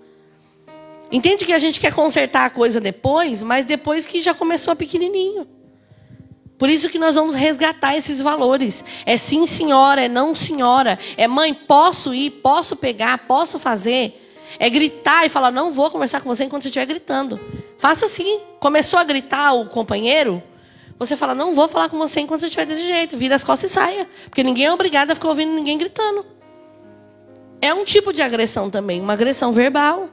[1.11, 5.47] Entende que a gente quer consertar a coisa depois, mas depois que já começou pequenininho.
[6.57, 8.83] Por isso que nós vamos resgatar esses valores.
[9.05, 10.97] É sim, senhora, é não, senhora.
[11.17, 14.19] É mãe, posso ir, posso pegar, posso fazer.
[14.57, 17.39] É gritar e falar, não vou conversar com você enquanto você estiver gritando.
[17.77, 18.39] Faça assim.
[18.59, 20.41] Começou a gritar o companheiro,
[20.97, 23.17] você fala, não vou falar com você enquanto você estiver desse jeito.
[23.17, 24.07] Vira as costas e saia.
[24.25, 26.32] Porque ninguém é obrigado a ficar ouvindo ninguém gritando
[27.63, 30.09] é um tipo de agressão também, uma agressão verbal.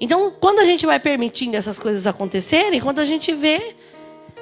[0.00, 3.76] Então, quando a gente vai permitindo essas coisas acontecerem, quando a gente vê,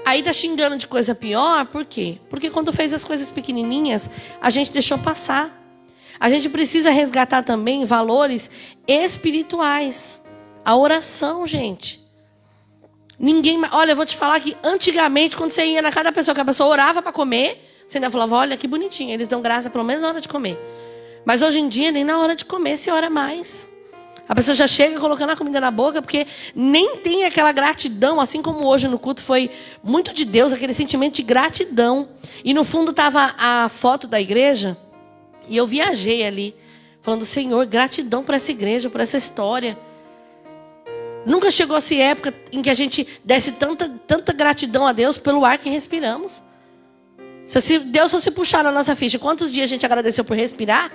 [0.04, 2.20] aí tá xingando de coisa pior, por quê?
[2.30, 4.08] Porque quando fez as coisas pequenininhas,
[4.40, 5.60] a gente deixou passar.
[6.20, 8.48] A gente precisa resgatar também valores
[8.86, 10.22] espirituais.
[10.64, 12.00] A oração, gente.
[13.18, 13.60] Ninguém.
[13.72, 16.40] Olha, eu vou te falar que antigamente, quando você ia na casa da pessoa, que
[16.40, 19.82] a pessoa orava para comer, você ainda falava: olha que bonitinho, eles dão graça pelo
[19.82, 20.56] menos na hora de comer.
[21.24, 23.68] Mas hoje em dia, nem na hora de comer se ora mais.
[24.28, 28.40] A pessoa já chega colocando a comida na boca, porque nem tem aquela gratidão, assim
[28.40, 29.50] como hoje no culto foi
[29.82, 32.08] muito de Deus, aquele sentimento de gratidão.
[32.44, 34.76] E no fundo estava a foto da igreja,
[35.48, 36.54] e eu viajei ali,
[37.00, 39.76] falando: Senhor, gratidão por essa igreja, por essa história.
[41.26, 45.44] Nunca chegou essa época em que a gente desse tanta, tanta gratidão a Deus pelo
[45.44, 46.42] ar que respiramos.
[47.46, 50.90] Se Deus fosse puxar na nossa ficha, quantos dias a gente agradeceu por respirar?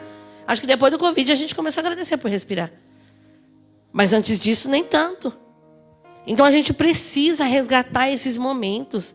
[0.47, 2.71] Acho que depois do Covid a gente começou a agradecer por respirar.
[3.91, 5.33] Mas antes disso, nem tanto.
[6.25, 9.13] Então a gente precisa resgatar esses momentos.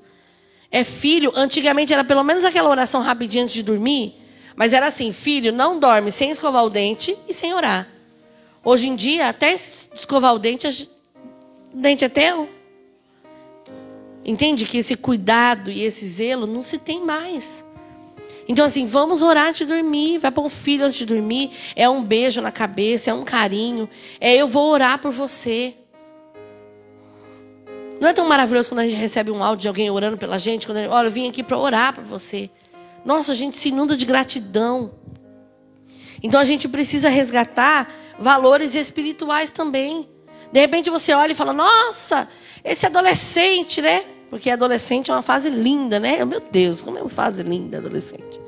[0.70, 4.14] É filho, antigamente era pelo menos aquela oração rapidinha antes de dormir,
[4.54, 7.88] mas era assim: filho, não dorme sem escovar o dente e sem orar.
[8.62, 10.88] Hoje em dia, até escovar o dente,
[11.72, 12.48] o dente é teu.
[14.24, 17.64] Entende que esse cuidado e esse zelo não se tem mais.
[18.52, 20.18] Então, assim, vamos orar antes de dormir.
[20.18, 21.52] Vai para um filho antes de dormir.
[21.74, 23.88] É um beijo na cabeça, é um carinho.
[24.20, 25.74] É eu vou orar por você.
[27.98, 30.66] Não é tão maravilhoso quando a gente recebe um áudio de alguém orando pela gente?
[30.66, 32.50] Quando gente, olha, eu vim aqui para orar por você.
[33.06, 34.92] Nossa, a gente se inunda de gratidão.
[36.22, 40.06] Então a gente precisa resgatar valores espirituais também.
[40.52, 42.28] De repente você olha e fala: Nossa,
[42.62, 44.04] esse adolescente, né?
[44.28, 46.22] Porque adolescente é uma fase linda, né?
[46.22, 48.41] Meu Deus, como é uma fase linda adolescente.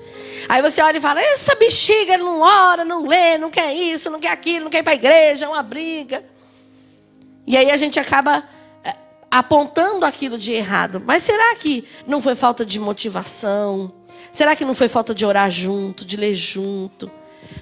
[0.49, 4.21] Aí você olha e fala: essa bexiga não ora, não lê, não quer isso, não
[4.21, 6.25] quer aquilo, não quer ir para a igreja, é uma briga.
[7.47, 8.45] E aí a gente acaba
[8.83, 8.95] é,
[9.31, 11.03] apontando aquilo de errado.
[11.05, 13.93] Mas será que não foi falta de motivação?
[14.33, 17.11] Será que não foi falta de orar junto, de ler junto?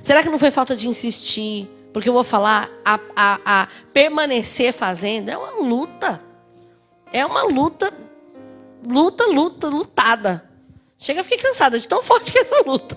[0.03, 1.68] Será que não foi falta de insistir?
[1.92, 6.23] Porque eu vou falar, a, a, a permanecer fazendo é uma luta.
[7.12, 7.92] É uma luta
[8.87, 10.51] luta, luta, lutada.
[11.03, 12.97] Chega a ficar cansada de tão forte que é essa luta.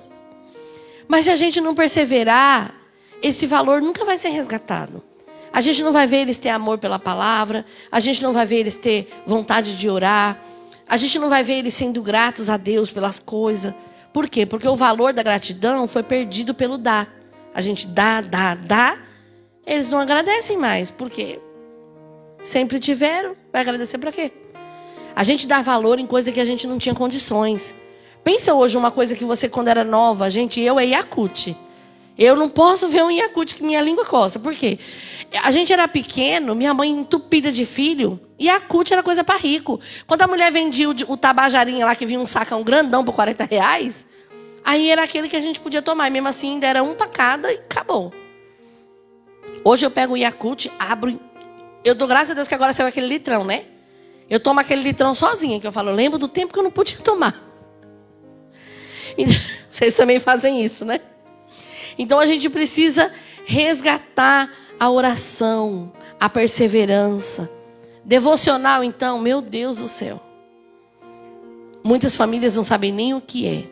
[1.07, 2.71] Mas se a gente não perseverar,
[3.19, 5.03] esse valor nunca vai ser resgatado.
[5.51, 8.57] A gente não vai ver eles ter amor pela palavra, a gente não vai ver
[8.57, 10.39] eles ter vontade de orar,
[10.87, 13.73] a gente não vai ver eles sendo gratos a Deus pelas coisas.
[14.13, 14.45] Por quê?
[14.45, 17.11] Porque o valor da gratidão foi perdido pelo dar.
[17.55, 18.99] A gente dá, dá, dá,
[19.65, 20.91] eles não agradecem mais.
[20.91, 21.39] Por quê?
[22.43, 24.31] Sempre tiveram, vai agradecer para quê?
[25.15, 27.73] A gente dá valor em coisa que a gente não tinha condições.
[28.25, 31.55] Pensa hoje uma coisa que você, quando era nova, gente, eu é Yakut.
[32.17, 34.39] Eu não posso ver um Yakut que minha língua coça.
[34.39, 34.79] Por quê?
[35.43, 39.79] A gente era pequeno, minha mãe entupida de filho, Yakut era coisa para rico.
[40.07, 44.07] Quando a mulher vendia o, tabajarinha lá, que vinha um sacão grandão por 40 reais,
[44.63, 46.07] aí era aquele que a gente podia tomar.
[46.07, 48.11] E mesmo assim, ainda era um para cada e acabou.
[49.63, 51.19] Hoje eu pego o Yakut, abro.
[51.83, 53.65] Eu dou graças a Deus que agora saiu aquele litrão, né?
[54.27, 56.97] Eu tomo aquele litrão sozinha, que eu falo, lembro do tempo que eu não podia
[57.05, 57.44] tomar.
[59.17, 59.25] E
[59.71, 60.99] vocês também fazem isso, né?
[61.97, 63.11] Então a gente precisa
[63.45, 67.49] resgatar a oração, a perseverança.
[68.03, 70.21] Devocional, então, meu Deus do céu.
[71.83, 73.63] Muitas famílias não sabem nem o que é.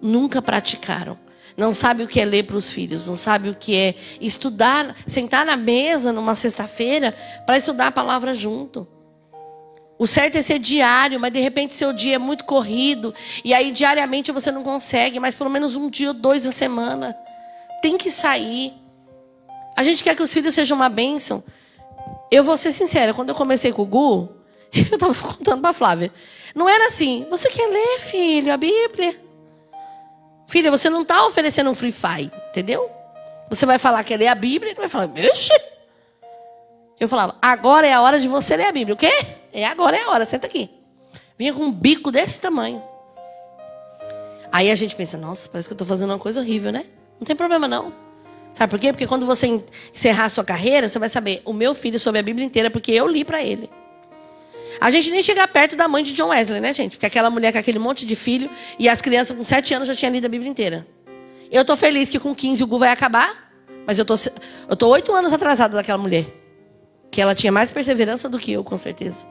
[0.00, 1.18] Nunca praticaram.
[1.56, 4.96] Não sabe o que é ler para os filhos, não sabe o que é estudar,
[5.06, 7.14] sentar na mesa numa sexta-feira
[7.44, 8.88] para estudar a palavra junto.
[10.02, 13.14] O certo é ser diário, mas de repente seu dia é muito corrido.
[13.44, 17.16] E aí diariamente você não consegue, mas pelo menos um dia ou dois na semana.
[17.80, 18.72] Tem que sair.
[19.76, 21.40] A gente quer que os filhos sejam uma bênção.
[22.32, 24.28] Eu vou ser sincera, quando eu comecei com o Gu,
[24.74, 26.12] eu estava contando para a Flávia.
[26.52, 29.16] Não era assim, você quer ler, filho, a Bíblia?
[30.48, 32.90] Filha, você não está oferecendo um free fire, entendeu?
[33.48, 35.52] Você vai falar que ler a Bíblia e vai falar, vixe.
[37.02, 38.94] Eu falava, agora é a hora de você ler a Bíblia.
[38.94, 39.10] O quê?
[39.52, 40.70] É agora, é a hora, senta aqui.
[41.36, 42.80] Vinha com um bico desse tamanho.
[44.52, 46.84] Aí a gente pensa, nossa, parece que eu estou fazendo uma coisa horrível, né?
[47.18, 47.92] Não tem problema não.
[48.54, 48.92] Sabe por quê?
[48.92, 49.60] Porque quando você
[49.92, 52.92] encerrar a sua carreira, você vai saber, o meu filho soube a Bíblia inteira porque
[52.92, 53.68] eu li para ele.
[54.80, 56.92] A gente nem chega perto da mãe de John Wesley, né, gente?
[56.92, 58.48] Porque aquela mulher com aquele monte de filho
[58.78, 60.86] e as crianças com 7 anos já tinham lido a Bíblia inteira.
[61.50, 63.52] Eu tô feliz que com 15 o Gu vai acabar,
[63.84, 64.14] mas eu tô,
[64.68, 66.41] eu tô 8 anos atrasada daquela mulher.
[67.12, 69.28] Que ela tinha mais perseverança do que eu, com certeza.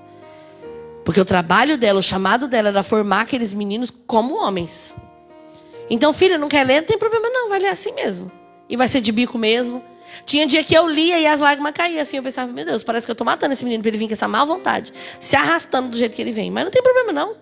[1.03, 4.95] Porque o trabalho dela, o chamado dela era formar aqueles meninos como homens.
[5.89, 6.81] Então, filha, não quer ler?
[6.81, 8.31] Não tem problema não, vai ler assim mesmo.
[8.69, 9.83] E vai ser de bico mesmo.
[10.25, 12.17] Tinha dia que eu lia e as lágrimas caíam assim.
[12.17, 14.13] Eu pensava, meu Deus, parece que eu estou matando esse menino para ele vir com
[14.13, 14.93] essa má vontade.
[15.19, 16.49] Se arrastando do jeito que ele vem.
[16.49, 17.35] Mas não tem problema não.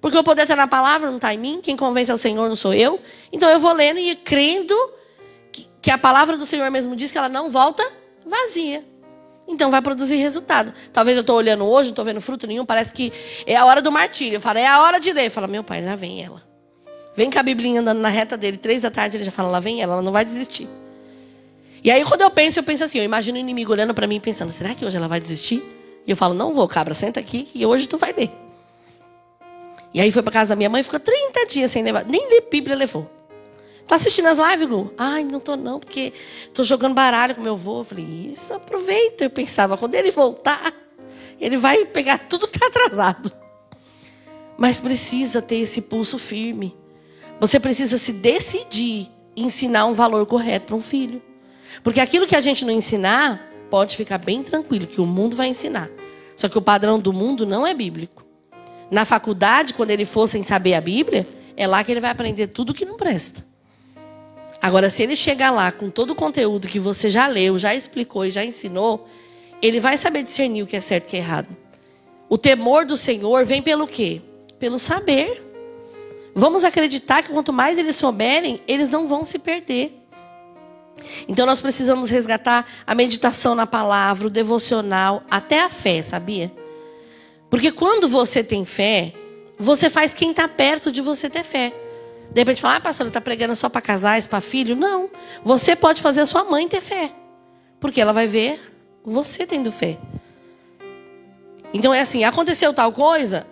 [0.00, 1.60] Porque o poder está na palavra, não está em mim.
[1.62, 3.00] Quem convence é o Senhor, não sou eu.
[3.32, 4.74] Então eu vou lendo e crendo
[5.80, 7.86] que a palavra do Senhor mesmo diz que ela não volta
[8.26, 8.84] vazia.
[9.46, 10.72] Então vai produzir resultado.
[10.92, 13.12] Talvez eu estou olhando hoje, não estou vendo fruto nenhum, parece que
[13.46, 14.36] é a hora do martírio.
[14.36, 15.30] Eu falo, é a hora de ler.
[15.30, 16.42] Fala, meu pai, já vem ela.
[17.14, 19.60] Vem com a Biblinha andando na reta dele, três da tarde, ele já fala, lá
[19.60, 20.68] vem ela, ela não vai desistir.
[21.82, 24.18] E aí quando eu penso, eu penso assim, eu imagino o inimigo olhando para mim
[24.18, 25.62] pensando, será que hoje ela vai desistir?
[26.06, 28.30] E eu falo, não vou, cabra, senta aqui que hoje tu vai ler.
[29.92, 32.48] E aí foi para casa da minha mãe, ficou 30 dias sem levar, nem ler
[32.50, 33.08] Bíblia levou.
[33.86, 34.92] Tá assistindo as lives, Gu?
[34.96, 36.12] Ai, não tô não, porque
[36.52, 37.80] tô jogando baralho com meu avô.
[37.80, 39.24] Eu falei, isso, aproveita.
[39.24, 40.72] Eu pensava, quando ele voltar,
[41.40, 43.30] ele vai pegar tudo que tá atrasado.
[44.56, 46.74] Mas precisa ter esse pulso firme.
[47.40, 51.20] Você precisa se decidir ensinar um valor correto para um filho.
[51.82, 55.48] Porque aquilo que a gente não ensinar, pode ficar bem tranquilo, que o mundo vai
[55.48, 55.90] ensinar.
[56.36, 58.24] Só que o padrão do mundo não é bíblico.
[58.90, 61.26] Na faculdade, quando ele for sem saber a Bíblia,
[61.56, 63.44] é lá que ele vai aprender tudo que não presta.
[64.60, 68.24] Agora, se ele chegar lá com todo o conteúdo que você já leu, já explicou
[68.24, 69.06] e já ensinou,
[69.60, 71.56] ele vai saber discernir o que é certo e o que é errado.
[72.28, 74.20] O temor do Senhor vem pelo quê?
[74.58, 75.42] Pelo saber.
[76.34, 80.00] Vamos acreditar que quanto mais eles souberem, eles não vão se perder.
[81.28, 86.52] Então nós precisamos resgatar a meditação na palavra, o devocional, até a fé, sabia?
[87.50, 89.12] Porque quando você tem fé,
[89.58, 91.72] você faz quem está perto de você ter fé.
[92.34, 94.74] De repente fala, ah, pastor, está pregando só para casais, para filho?
[94.74, 95.08] Não.
[95.44, 97.12] Você pode fazer a sua mãe ter fé.
[97.78, 98.60] Porque ela vai ver
[99.04, 99.96] você tendo fé.
[101.72, 103.46] Então é assim, aconteceu tal coisa,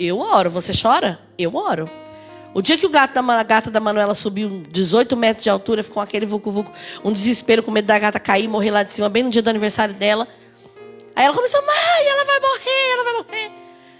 [0.00, 0.50] eu oro.
[0.50, 1.20] Você chora?
[1.38, 1.88] Eu oro.
[2.52, 5.84] O dia que o gato da, a gata da Manuela subiu 18 metros de altura,
[5.84, 6.72] ficou aquele vucu-vucu,
[7.04, 9.50] um desespero com medo da gata cair morrer lá de cima, bem no dia do
[9.50, 10.26] aniversário dela.
[11.14, 13.52] Aí ela começou, mãe, ela vai morrer, ela vai morrer.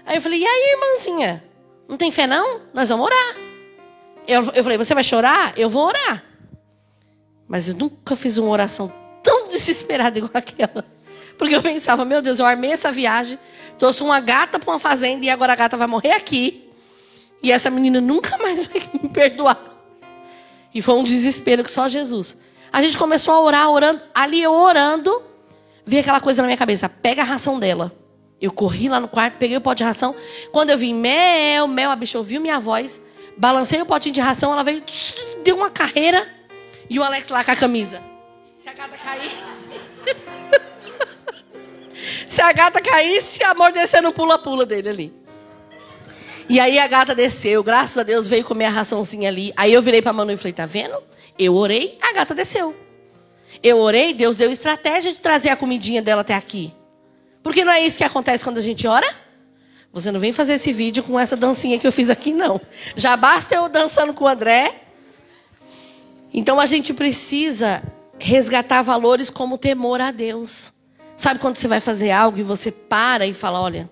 [0.05, 1.43] Aí eu falei, e aí, irmãzinha?
[1.87, 2.61] Não tem fé não?
[2.73, 3.54] Nós vamos orar.
[4.27, 5.53] Eu, eu falei, você vai chorar?
[5.57, 6.23] Eu vou orar.
[7.47, 8.91] Mas eu nunca fiz uma oração
[9.23, 10.85] tão desesperada igual aquela.
[11.37, 13.37] Porque eu pensava, meu Deus, eu armei essa viagem,
[13.77, 16.69] trouxe uma gata para uma fazenda e agora a gata vai morrer aqui.
[17.43, 19.59] E essa menina nunca mais vai me perdoar.
[20.73, 22.37] E foi um desespero que só Jesus.
[22.71, 24.01] A gente começou a orar, orando.
[24.13, 25.23] Ali eu orando,
[25.85, 27.91] vi aquela coisa na minha cabeça: pega a ração dela.
[28.41, 30.13] Eu corri lá no quarto, peguei o pote de ração.
[30.51, 33.01] Quando eu vi mel, mel, a bicha ouviu minha voz.
[33.37, 34.83] Balancei o potinho de ração, ela veio,
[35.43, 36.27] deu uma carreira.
[36.89, 38.01] E o Alex lá com a camisa.
[38.59, 39.35] Se a gata caísse.
[42.27, 45.25] Se a gata caísse, amor descer no pula-pula dele ali.
[46.47, 49.51] E aí a gata desceu, graças a Deus veio comer a raçãozinha ali.
[49.57, 50.95] Aí eu virei para a Manu e falei: tá vendo?
[51.37, 52.75] Eu orei, a gata desceu.
[53.63, 56.73] Eu orei, Deus deu estratégia de trazer a comidinha dela até aqui.
[57.41, 59.07] Porque não é isso que acontece quando a gente ora?
[59.95, 62.59] Você não vem fazer esse vídeo com essa dancinha que eu fiz aqui, não.
[62.97, 64.75] Já basta eu dançando com o André.
[66.33, 67.81] Então a gente precisa
[68.19, 70.73] resgatar valores como temor a Deus.
[71.15, 73.89] Sabe quando você vai fazer algo e você para e fala: olha,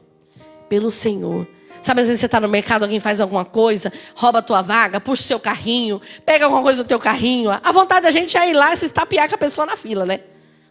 [0.68, 1.48] pelo Senhor.
[1.82, 5.00] Sabe, às vezes você está no mercado, alguém faz alguma coisa, rouba a tua vaga,
[5.00, 7.50] puxa o seu carrinho, pega alguma coisa do teu carrinho.
[7.50, 10.06] A vontade da gente é ir lá e se estapear com a pessoa na fila,
[10.06, 10.20] né?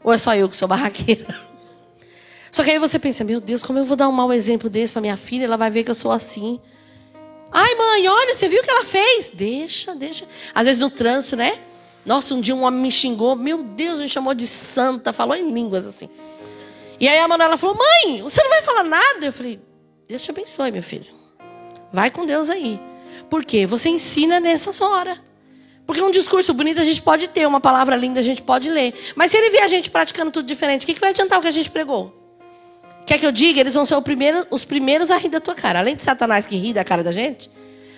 [0.04, 1.51] Ou é só eu que sou barraqueira?
[2.52, 4.92] Só que aí você pensa, meu Deus, como eu vou dar um mau exemplo desse
[4.92, 5.46] para minha filha?
[5.46, 6.60] Ela vai ver que eu sou assim.
[7.50, 9.30] Ai, mãe, olha, você viu o que ela fez?
[9.32, 10.28] Deixa, deixa.
[10.54, 11.58] Às vezes no trânsito, né?
[12.04, 13.34] Nossa, um dia um homem me xingou.
[13.34, 15.14] Meu Deus, me chamou de santa.
[15.14, 16.10] Falou em línguas assim.
[17.00, 19.24] E aí a Manuela falou, mãe, você não vai falar nada?
[19.24, 19.58] Eu falei,
[20.06, 21.06] Deus te abençoe, meu filho.
[21.90, 22.78] Vai com Deus aí.
[23.30, 23.66] Por quê?
[23.66, 25.18] Você ensina nessas horas.
[25.86, 28.92] Porque um discurso bonito a gente pode ter, uma palavra linda a gente pode ler.
[29.16, 31.42] Mas se ele vê a gente praticando tudo diferente, o que, que vai adiantar o
[31.42, 32.21] que a gente pregou?
[33.06, 33.60] Quer que eu diga?
[33.60, 35.78] Eles vão ser primeiro, os primeiros a rir da tua cara.
[35.78, 37.50] Além de Satanás que ri da cara da gente,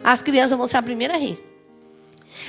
[0.03, 1.39] as crianças vão ser a primeira a rir.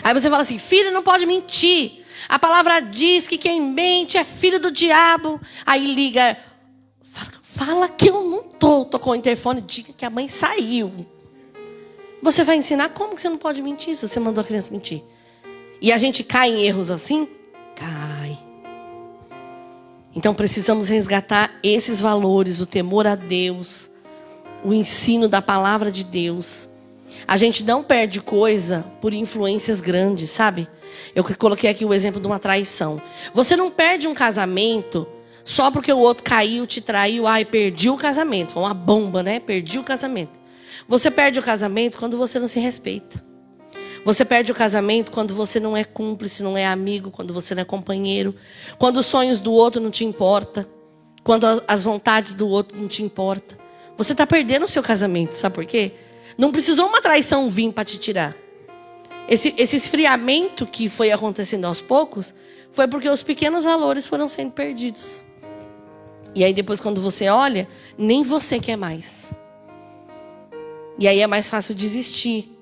[0.03, 2.03] Aí você fala assim: filho não pode mentir.
[2.27, 5.39] A palavra diz que quem mente é filho do diabo.
[5.65, 6.37] Aí liga,
[7.03, 8.85] fala, fala que eu não tô.
[8.85, 10.91] Tocou o interfone, diga que a mãe saiu.
[12.21, 15.03] Você vai ensinar como que você não pode mentir se você mandou a criança mentir.
[15.79, 17.27] E a gente cai em erros assim?
[17.75, 18.14] Cai.
[20.15, 23.91] Então precisamos resgatar esses valores, o temor a Deus,
[24.63, 26.69] o ensino da palavra de Deus.
[27.27, 30.67] A gente não perde coisa por influências grandes, sabe?
[31.13, 33.01] Eu coloquei aqui o exemplo de uma traição.
[33.33, 35.05] Você não perde um casamento
[35.43, 38.53] só porque o outro caiu, te traiu, ai, perdi o casamento.
[38.53, 39.39] Foi uma bomba, né?
[39.39, 40.39] Perdi o casamento.
[40.87, 43.24] Você perde o casamento quando você não se respeita.
[44.05, 47.63] Você perde o casamento quando você não é cúmplice, não é amigo, quando você não
[47.63, 48.35] é companheiro,
[48.77, 50.69] quando os sonhos do outro não te importa,
[51.23, 53.57] quando as vontades do outro não te importa.
[53.97, 55.93] Você está perdendo o seu casamento, sabe por quê?
[56.37, 58.35] Não precisou uma traição vir para te tirar.
[59.27, 62.31] Esse, esse esfriamento que foi acontecendo aos poucos
[62.71, 65.25] foi porque os pequenos valores foram sendo perdidos.
[66.35, 69.33] E aí depois quando você olha, nem você quer mais.
[70.99, 72.54] E aí é mais fácil desistir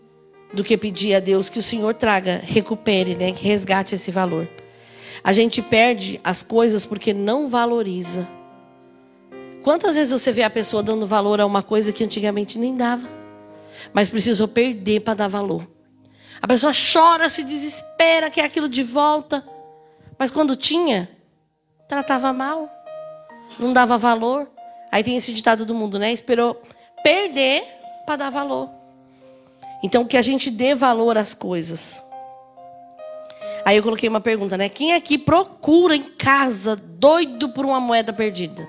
[0.53, 4.47] do que pedir a Deus que o Senhor traga, recupere, né, que resgate esse valor.
[5.23, 8.27] A gente perde as coisas porque não valoriza.
[9.63, 13.09] Quantas vezes você vê a pessoa dando valor a uma coisa que antigamente nem dava,
[13.93, 15.67] mas precisou perder para dar valor?
[16.41, 19.43] A pessoa chora, se desespera, quer aquilo de volta,
[20.19, 21.09] mas quando tinha,
[21.87, 22.69] tratava mal,
[23.57, 24.49] não dava valor.
[24.91, 26.11] Aí tem esse ditado do mundo, né?
[26.11, 26.61] Esperou
[27.01, 27.63] perder
[28.05, 28.82] para dar valor.
[29.83, 32.03] Então, que a gente dê valor às coisas.
[33.65, 34.69] Aí eu coloquei uma pergunta, né?
[34.69, 38.67] Quem aqui procura em casa doido por uma moeda perdida?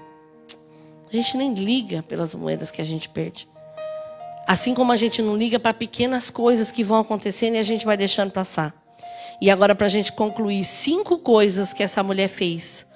[1.08, 3.48] A gente nem liga pelas moedas que a gente perde.
[4.46, 7.86] Assim como a gente não liga para pequenas coisas que vão acontecendo e a gente
[7.86, 8.74] vai deixando passar.
[9.40, 12.86] E agora, para a gente concluir, cinco coisas que essa mulher fez.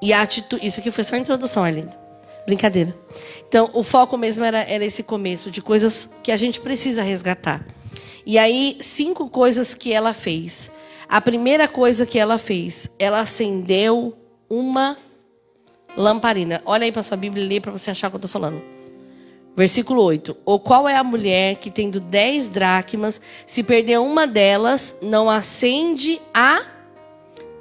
[0.00, 0.66] E a atitude.
[0.66, 2.01] Isso aqui foi só a introdução, Arlindo.
[2.46, 2.94] Brincadeira.
[3.46, 7.64] Então, o foco mesmo era, era esse começo de coisas que a gente precisa resgatar.
[8.26, 10.70] E aí, cinco coisas que ela fez.
[11.08, 14.16] A primeira coisa que ela fez, ela acendeu
[14.48, 14.96] uma
[15.96, 16.62] lamparina.
[16.64, 18.62] Olha aí para sua Bíblia e lê para você achar o que eu estou falando.
[19.54, 20.36] Versículo 8.
[20.44, 26.20] Ou qual é a mulher que, tendo dez dracmas, se perder uma delas, não acende
[26.32, 26.62] a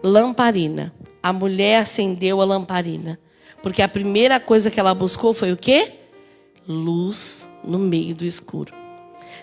[0.02, 0.94] lamparina?
[1.22, 3.20] A mulher acendeu a lamparina.
[3.62, 5.94] Porque a primeira coisa que ela buscou foi o quê?
[6.68, 8.74] Luz no meio do escuro.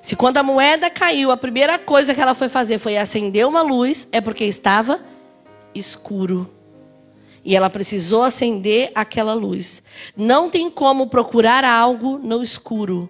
[0.02, 3.62] Se quando a moeda caiu, a primeira coisa que ela foi fazer foi acender uma
[3.62, 5.00] luz, é porque estava
[5.74, 6.48] escuro.
[7.44, 9.82] E ela precisou acender aquela luz.
[10.16, 13.08] Não tem como procurar algo no escuro.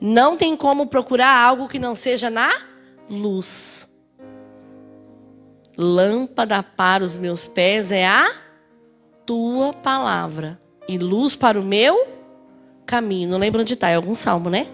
[0.00, 2.50] Não tem como procurar algo que não seja na
[3.08, 3.88] luz.
[5.76, 8.45] Lâmpada para os meus pés é a
[9.26, 10.58] tua palavra
[10.88, 12.06] e luz para o meu
[12.86, 13.28] caminho.
[13.28, 14.68] Não lembro onde está, é algum salmo, né?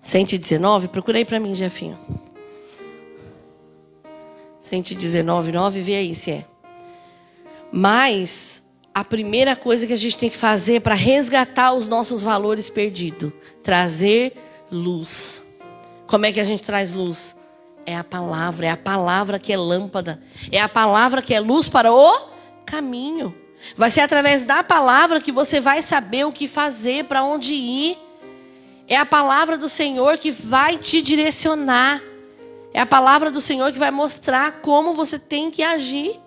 [0.00, 1.98] 119, procura aí para mim, Jefinho.
[4.60, 6.44] 119, 9, vê aí se é.
[7.72, 8.62] Mas
[8.94, 13.32] a primeira coisa que a gente tem que fazer para resgatar os nossos valores perdidos,
[13.62, 14.36] trazer
[14.70, 15.42] luz.
[16.06, 17.34] Como é que a gente traz luz?
[17.86, 20.20] É a palavra, é a palavra que é lâmpada,
[20.52, 22.33] é a palavra que é luz para o
[22.64, 23.34] caminho.
[23.76, 27.98] Vai ser através da palavra que você vai saber o que fazer, para onde ir.
[28.86, 32.02] É a palavra do Senhor que vai te direcionar.
[32.72, 36.20] É a palavra do Senhor que vai mostrar como você tem que agir.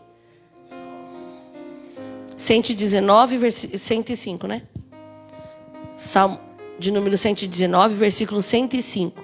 [2.35, 3.67] 119, vers...
[3.75, 4.61] 105, né?
[5.95, 6.39] Salmo
[6.79, 9.23] de número 119, versículo 105.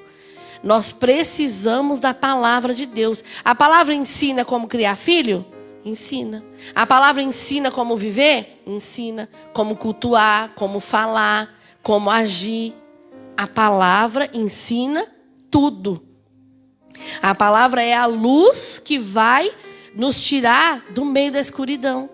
[0.63, 3.23] Nós precisamos da palavra de Deus.
[3.43, 5.45] A palavra ensina como criar filho?
[5.85, 6.43] Ensina.
[6.73, 8.61] A palavra ensina como viver?
[8.65, 9.29] Ensina.
[9.53, 12.73] Como cultuar, como falar, como agir.
[13.35, 15.05] A palavra ensina
[15.51, 16.01] tudo.
[17.21, 19.51] A palavra é a luz que vai
[19.95, 22.09] nos tirar do meio da escuridão.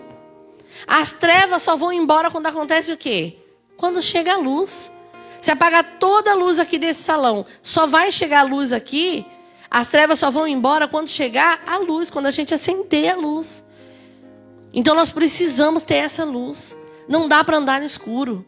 [0.88, 3.38] As trevas só vão embora quando acontece o quê?
[3.78, 4.92] Quando chega a luz.
[5.42, 9.26] Se apagar toda a luz aqui desse salão, só vai chegar a luz aqui
[9.70, 13.64] as trevas só vão embora quando chegar a luz, quando a gente acender a luz.
[14.74, 16.78] Então nós precisamos ter essa luz.
[17.08, 18.46] Não dá para andar no escuro.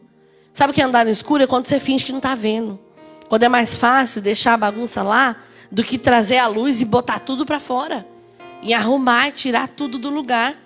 [0.52, 1.44] Sabe o que é andar no escuro?
[1.44, 2.78] É quando você finge que não está vendo.
[3.28, 5.36] Quando é mais fácil deixar a bagunça lá
[5.70, 8.06] do que trazer a luz e botar tudo para fora.
[8.60, 10.56] E arrumar e tirar tudo do lugar.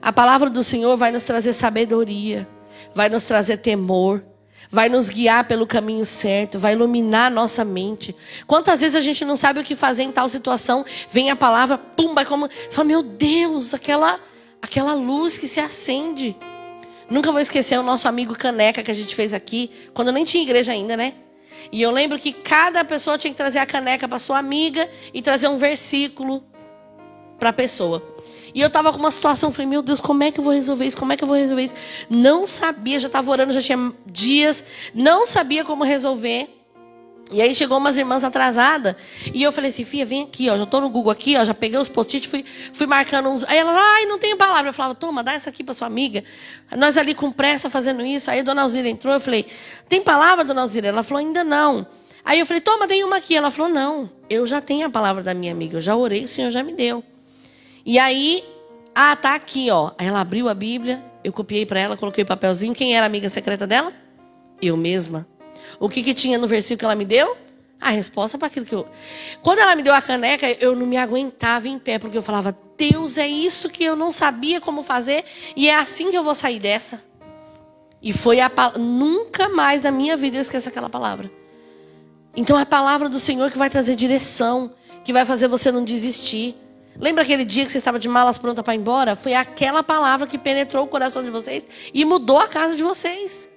[0.00, 2.48] A palavra do Senhor vai nos trazer sabedoria,
[2.92, 4.24] vai nos trazer temor,
[4.72, 8.16] vai nos guiar pelo caminho certo, vai iluminar a nossa mente.
[8.46, 11.76] Quantas vezes a gente não sabe o que fazer em tal situação, vem a palavra,
[11.76, 14.18] pum, vai como, você fala, meu Deus, aquela
[14.62, 16.34] aquela luz que se acende.
[17.10, 20.42] Nunca vou esquecer o nosso amigo Caneca que a gente fez aqui, quando nem tinha
[20.42, 21.14] igreja ainda, né?
[21.70, 25.20] E eu lembro que cada pessoa tinha que trazer a caneca para sua amiga e
[25.20, 26.42] trazer um versículo
[27.38, 28.11] para a pessoa.
[28.54, 30.86] E eu estava com uma situação, falei, meu Deus, como é que eu vou resolver
[30.86, 30.96] isso?
[30.96, 31.74] Como é que eu vou resolver isso?
[32.10, 34.62] Não sabia, já estava orando, já tinha dias,
[34.94, 36.48] não sabia como resolver.
[37.32, 38.94] E aí chegou umas irmãs atrasadas,
[39.32, 41.54] e eu falei assim, filha, vem aqui, ó, já estou no Google aqui, ó, já
[41.54, 42.44] peguei os post-it, fui,
[42.74, 43.42] fui marcando uns.
[43.44, 44.68] Aí ela, ai, não tenho palavra.
[44.68, 46.22] Eu falava, toma, dá essa aqui para sua amiga.
[46.76, 48.30] Nós ali com pressa fazendo isso.
[48.30, 49.46] Aí a dona Alzira entrou, eu falei,
[49.88, 50.88] tem palavra, dona Alzira?
[50.88, 51.86] Ela falou, ainda não.
[52.22, 53.34] Aí eu falei, toma, tem uma aqui.
[53.34, 56.28] Ela falou, não, eu já tenho a palavra da minha amiga, eu já orei, o
[56.28, 57.02] Senhor já me deu.
[57.84, 58.44] E aí,
[58.94, 59.92] ah, tá aqui, ó.
[59.98, 62.74] Ela abriu a Bíblia, eu copiei para ela, coloquei o papelzinho.
[62.74, 63.92] Quem era a amiga secreta dela?
[64.60, 65.26] Eu mesma.
[65.80, 67.36] O que, que tinha no versículo que ela me deu?
[67.82, 68.86] a resposta para aquilo que eu.
[69.42, 72.56] Quando ela me deu a caneca, eu não me aguentava em pé, porque eu falava:
[72.78, 75.24] Deus, é isso que eu não sabia como fazer,
[75.56, 77.02] e é assim que eu vou sair dessa.
[78.00, 81.30] E foi a nunca mais na minha vida eu esqueço aquela palavra.
[82.36, 84.72] Então é a palavra do Senhor que vai trazer direção,
[85.04, 86.56] que vai fazer você não desistir.
[86.98, 89.16] Lembra aquele dia que você estava de malas pronta para ir embora?
[89.16, 93.50] Foi aquela palavra que penetrou o coração de vocês e mudou a casa de vocês.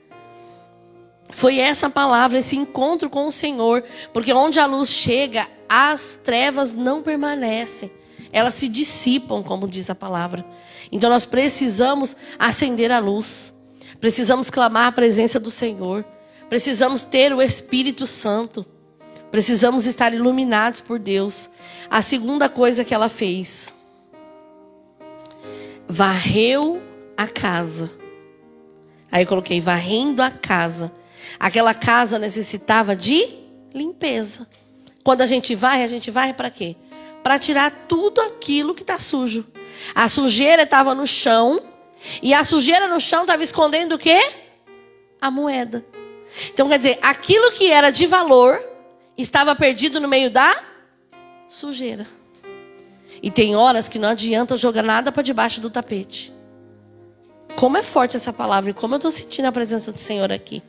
[1.32, 3.84] Foi essa palavra, esse encontro com o Senhor,
[4.14, 7.92] porque onde a luz chega, as trevas não permanecem.
[8.32, 10.46] Elas se dissipam, como diz a palavra.
[10.92, 13.54] Então nós precisamos acender a luz.
[14.00, 16.06] Precisamos clamar a presença do Senhor.
[16.50, 18.66] Precisamos ter o Espírito Santo.
[19.36, 21.50] Precisamos estar iluminados por Deus.
[21.90, 23.76] A segunda coisa que ela fez,
[25.90, 26.82] varreu
[27.18, 27.92] a casa.
[29.12, 30.90] Aí eu coloquei varrendo a casa.
[31.38, 33.28] Aquela casa necessitava de
[33.74, 34.48] limpeza.
[35.04, 36.78] Quando a gente varre, a gente varre para quê?
[37.22, 39.46] Para tirar tudo aquilo que está sujo.
[39.94, 41.62] A sujeira estava no chão.
[42.22, 44.32] E a sujeira no chão estava escondendo o quê?
[45.20, 45.86] A moeda.
[46.54, 48.75] Então quer dizer, aquilo que era de valor
[49.24, 50.62] estava perdido no meio da
[51.48, 52.06] sujeira.
[53.22, 56.34] E tem horas que não adianta jogar nada para debaixo do tapete.
[57.56, 60.62] Como é forte essa palavra e como eu estou sentindo a presença do Senhor aqui.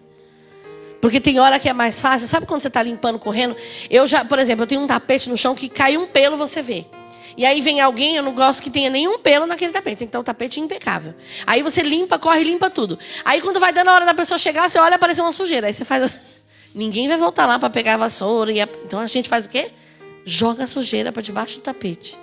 [1.00, 2.26] Porque tem hora que é mais fácil.
[2.28, 3.56] Sabe quando você está limpando, correndo?
[3.90, 6.62] Eu já, por exemplo, eu tenho um tapete no chão que cai um pelo, você
[6.62, 6.86] vê.
[7.36, 9.98] E aí vem alguém, eu não gosto que tenha nenhum pelo naquele tapete.
[9.98, 11.14] Tem que ter um tapete impecável.
[11.46, 12.98] Aí você limpa, corre, limpa tudo.
[13.24, 15.66] Aí quando vai dando a hora da pessoa chegar, você olha e aparece uma sujeira.
[15.66, 16.35] Aí você faz assim.
[16.76, 18.52] Ninguém vai voltar lá para pegar a vassoura.
[18.52, 18.68] A...
[18.84, 19.70] Então a gente faz o quê?
[20.26, 22.18] Joga a sujeira para debaixo do tapete.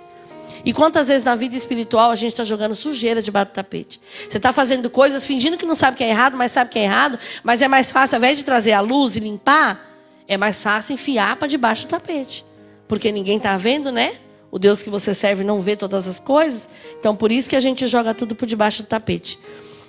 [0.64, 4.00] E quantas vezes na vida espiritual a gente está jogando sujeira debaixo do tapete?
[4.30, 6.84] Você está fazendo coisas fingindo que não sabe que é errado, mas sabe que é
[6.84, 7.18] errado.
[7.42, 9.90] Mas é mais fácil, ao invés de trazer a luz e limpar,
[10.28, 12.44] é mais fácil enfiar para debaixo do tapete.
[12.86, 14.14] Porque ninguém está vendo, né?
[14.52, 16.68] O Deus que você serve não vê todas as coisas.
[17.00, 19.36] Então por isso que a gente joga tudo por debaixo do tapete.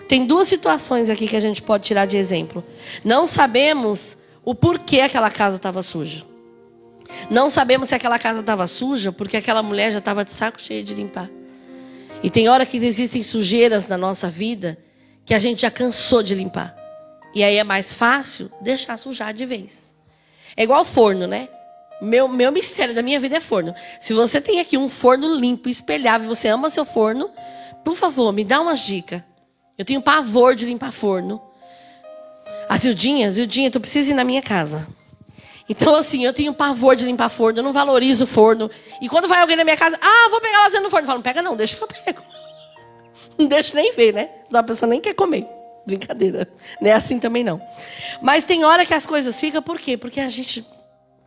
[0.10, 2.64] Tem duas situações aqui que a gente pode tirar de exemplo.
[3.04, 6.24] Não sabemos o porquê aquela casa estava suja.
[7.30, 10.84] Não sabemos se aquela casa estava suja porque aquela mulher já estava de saco cheio
[10.84, 11.30] de limpar.
[12.24, 14.78] E tem hora que existem sujeiras na nossa vida
[15.26, 16.76] que a gente já cansou de limpar.
[17.34, 19.94] E aí é mais fácil deixar sujar de vez.
[20.56, 21.50] É igual forno, né?
[22.02, 23.74] Meu, meu mistério da minha vida é forno.
[24.00, 27.30] Se você tem aqui um forno limpo, espelhável, você ama seu forno,
[27.84, 29.22] por favor, me dá umas dicas.
[29.78, 31.42] Eu tenho pavor de limpar forno.
[32.68, 34.88] A Zildinha, Zildinha, tu precisa ir na minha casa.
[35.68, 38.70] Então, assim, eu tenho pavor de limpar forno, eu não valorizo forno.
[39.02, 41.04] E quando vai alguém na minha casa, ah, vou pegar lasanha no forno.
[41.04, 42.22] Eu falo, não pega não, deixa que eu pego.
[43.38, 44.30] Não deixa nem ver, né?
[44.46, 45.46] Senão a pessoa nem quer comer.
[45.86, 46.48] Brincadeira.
[46.80, 47.62] Não é assim também não.
[48.22, 49.98] Mas tem hora que as coisas ficam, por quê?
[49.98, 50.66] Porque a gente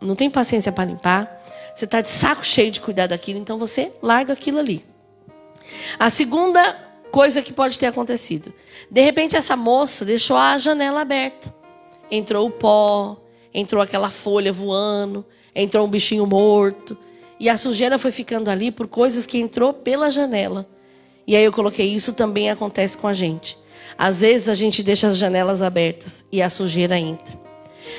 [0.00, 1.30] não tem paciência para limpar.
[1.76, 4.82] Você está de saco cheio de cuidar daquilo, então você larga aquilo ali.
[5.98, 8.52] A segunda coisa que pode ter acontecido.
[8.90, 11.54] De repente, essa moça deixou a janela aberta.
[12.10, 13.16] Entrou o pó,
[13.52, 16.96] entrou aquela folha voando, entrou um bichinho morto.
[17.40, 20.68] E a sujeira foi ficando ali por coisas que entrou pela janela.
[21.26, 23.58] E aí eu coloquei: isso também acontece com a gente.
[23.96, 27.38] Às vezes a gente deixa as janelas abertas e a sujeira entra.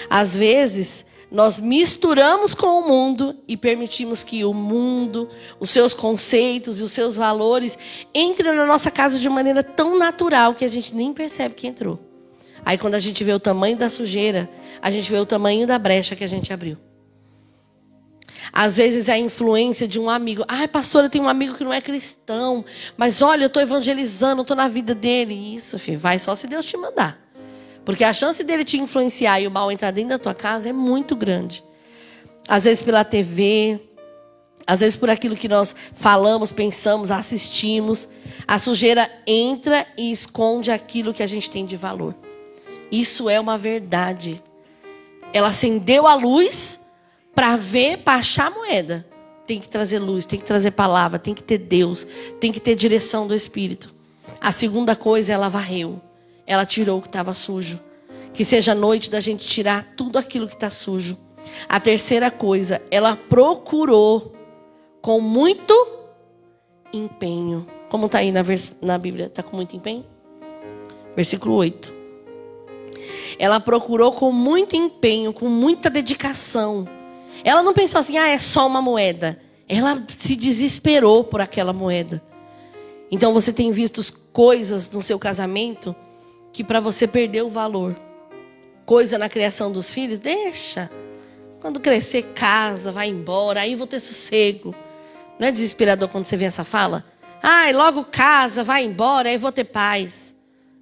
[0.09, 6.79] Às vezes nós misturamos com o mundo e permitimos que o mundo, os seus conceitos
[6.79, 7.77] e os seus valores
[8.13, 11.99] entrem na nossa casa de maneira tão natural que a gente nem percebe que entrou.
[12.65, 14.49] Aí quando a gente vê o tamanho da sujeira,
[14.81, 16.77] a gente vê o tamanho da brecha que a gente abriu.
[18.51, 20.43] Às vezes é a influência de um amigo.
[20.47, 22.65] Ai, pastor, eu tenho um amigo que não é cristão,
[22.97, 25.33] mas olha, eu estou evangelizando, estou na vida dele.
[25.55, 27.28] Isso, filho, vai só se Deus te mandar.
[27.89, 30.71] Porque a chance dele te influenciar e o mal entrar dentro da tua casa é
[30.71, 31.63] muito grande.
[32.47, 33.79] Às vezes pela TV,
[34.67, 38.07] às vezes por aquilo que nós falamos, pensamos, assistimos.
[38.47, 42.13] A sujeira entra e esconde aquilo que a gente tem de valor.
[42.91, 44.39] Isso é uma verdade.
[45.33, 46.79] Ela acendeu a luz
[47.33, 49.03] para ver, para achar a moeda.
[49.47, 52.05] Tem que trazer luz, tem que trazer palavra, tem que ter Deus,
[52.39, 53.91] tem que ter direção do Espírito.
[54.39, 55.99] A segunda coisa, ela varreu
[56.49, 57.79] ela tirou o que estava sujo.
[58.33, 61.15] Que seja noite da gente tirar tudo aquilo que está sujo.
[61.67, 64.33] A terceira coisa, ela procurou
[64.99, 65.73] com muito
[66.91, 67.67] empenho.
[67.87, 68.41] Como está aí na,
[68.81, 69.27] na Bíblia?
[69.27, 70.03] Está com muito empenho?
[71.15, 71.93] Versículo 8.
[73.37, 76.87] Ela procurou com muito empenho, com muita dedicação.
[77.43, 79.39] Ela não pensou assim, ah, é só uma moeda.
[79.67, 82.21] Ela se desesperou por aquela moeda.
[83.11, 84.01] Então você tem visto
[84.33, 85.95] coisas no seu casamento
[86.51, 87.95] que para você perder o valor.
[88.85, 90.89] Coisa na criação dos filhos, deixa.
[91.61, 94.73] Quando crescer, casa, vai embora, aí vou ter sossego.
[95.37, 97.05] Não é desesperador quando você vê essa fala?
[97.41, 100.35] Ai, logo casa, vai embora, aí vou ter paz.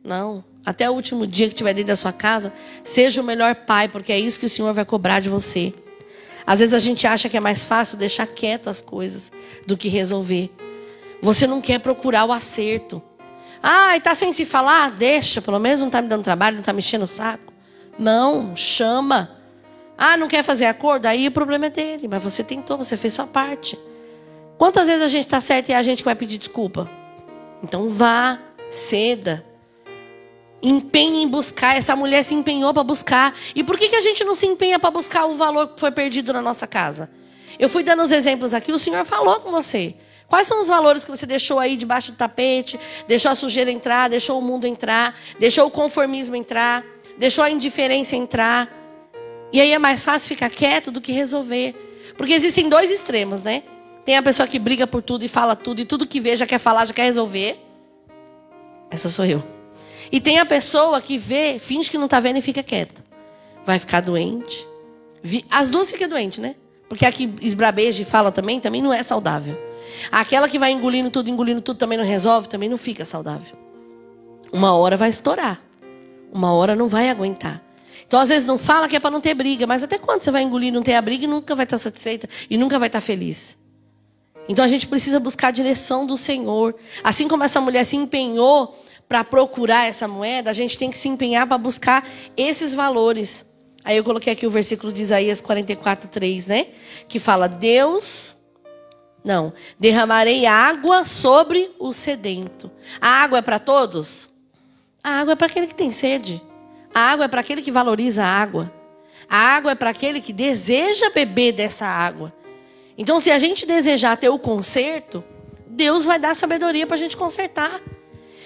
[0.04, 0.44] Não.
[0.66, 2.52] Até o último dia que estiver dentro da sua casa,
[2.84, 5.74] seja o melhor pai, porque é isso que o Senhor vai cobrar de você.
[6.46, 9.32] Às vezes a gente acha que é mais fácil deixar quieto as coisas
[9.66, 10.50] do que resolver.
[11.22, 13.02] Você não quer procurar o acerto.
[13.62, 14.92] Ah, está sem se falar?
[14.92, 17.54] Deixa, pelo menos não está me dando trabalho, não está me enchendo o saco.
[17.98, 19.32] Não, chama.
[19.98, 21.08] Ah, não quer fazer acordo?
[21.08, 23.78] Aí o problema é dele, mas você tentou, você fez sua parte.
[24.58, 26.90] Quantas vezes a gente está certo e é a gente que vai pedir desculpa?
[27.64, 28.40] Então vá,
[28.70, 29.44] ceda.
[30.62, 31.78] Empenhe em buscar.
[31.78, 33.34] Essa mulher se empenhou para buscar.
[33.56, 35.92] E por que, que a gente não se empenha para buscar o valor que foi
[35.92, 37.10] perdido na nossa casa?
[37.60, 39.96] Eu fui dando os exemplos aqui, o Senhor falou com você.
[40.28, 42.80] Quais são os valores que você deixou aí debaixo do tapete?
[43.08, 46.84] Deixou a sujeira entrar, deixou o mundo entrar, deixou o conformismo entrar,
[47.18, 48.70] deixou a indiferença entrar.
[49.54, 51.76] E aí é mais fácil ficar quieto do que resolver.
[52.18, 53.64] Porque existem dois extremos, né?
[54.04, 56.46] Tem a pessoa que briga por tudo e fala tudo, e tudo que vê já
[56.46, 57.58] quer falar, já quer resolver.
[58.90, 59.44] Essa sou eu.
[60.12, 63.04] E tem a pessoa que vê, finge que não está vendo e fica quieta.
[63.66, 64.66] Vai ficar doente.
[65.50, 66.56] As duas ficam doentes, né?
[66.88, 69.67] Porque a que esbrabeja e fala também, também não é saudável.
[70.12, 73.58] Aquela que vai engolindo tudo, engolindo tudo, também não resolve, também não fica saudável.
[74.52, 75.62] Uma hora vai estourar.
[76.32, 77.64] Uma hora não vai aguentar.
[78.06, 80.32] Então, às vezes, não fala que é para não ter briga, mas até quando você
[80.32, 83.02] vai engolir não ter a briga e nunca vai estar satisfeita e nunca vai estar
[83.02, 83.58] feliz?
[84.48, 86.74] Então, a gente precisa buscar a direção do Senhor.
[87.04, 91.10] Assim como essa mulher se empenhou para procurar essa moeda, a gente tem que se
[91.10, 92.08] empenhar para buscar
[92.38, 93.46] esses valores.
[93.84, 96.68] Aí eu coloquei aqui o versículo de Isaías 44, 3, né?
[97.10, 98.37] Que fala: Deus
[99.28, 99.54] não.
[99.80, 102.72] Derramarei água sobre o sedento.
[103.00, 104.30] A água é para todos?
[105.04, 106.42] A água é para aquele que tem sede.
[106.94, 108.74] A água é para aquele que valoriza a água.
[109.30, 112.34] A água é para aquele que deseja beber dessa água.
[112.98, 115.24] Então, se a gente desejar ter o conserto,
[115.68, 117.82] Deus vai dar sabedoria para a gente consertar.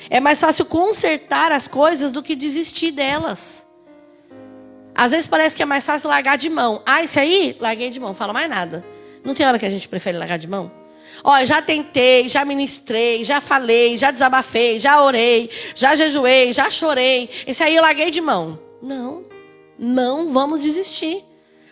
[0.09, 3.65] É mais fácil consertar as coisas do que desistir delas.
[4.93, 6.81] Às vezes parece que é mais fácil largar de mão.
[6.85, 8.83] Ah, isso aí, larguei de mão, fala mais nada.
[9.23, 10.71] Não tem hora que a gente prefere largar de mão?
[11.23, 17.29] Olha, já tentei, já ministrei, já falei, já desabafei, já orei, já jejuei, já chorei.
[17.45, 18.59] Esse aí eu larguei de mão.
[18.81, 19.23] Não,
[19.77, 21.23] não vamos desistir.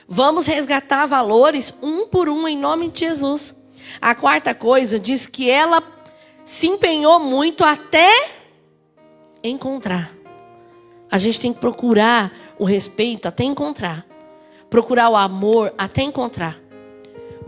[0.08, 3.56] Vamos resgatar valores um por um em nome de Jesus.
[4.02, 5.84] A quarta coisa diz que ela
[6.45, 8.28] se empenhou muito até
[9.43, 10.12] encontrar.
[11.12, 14.06] A gente tem que procurar o respeito até encontrar.
[14.70, 16.68] Procurar o amor até encontrar.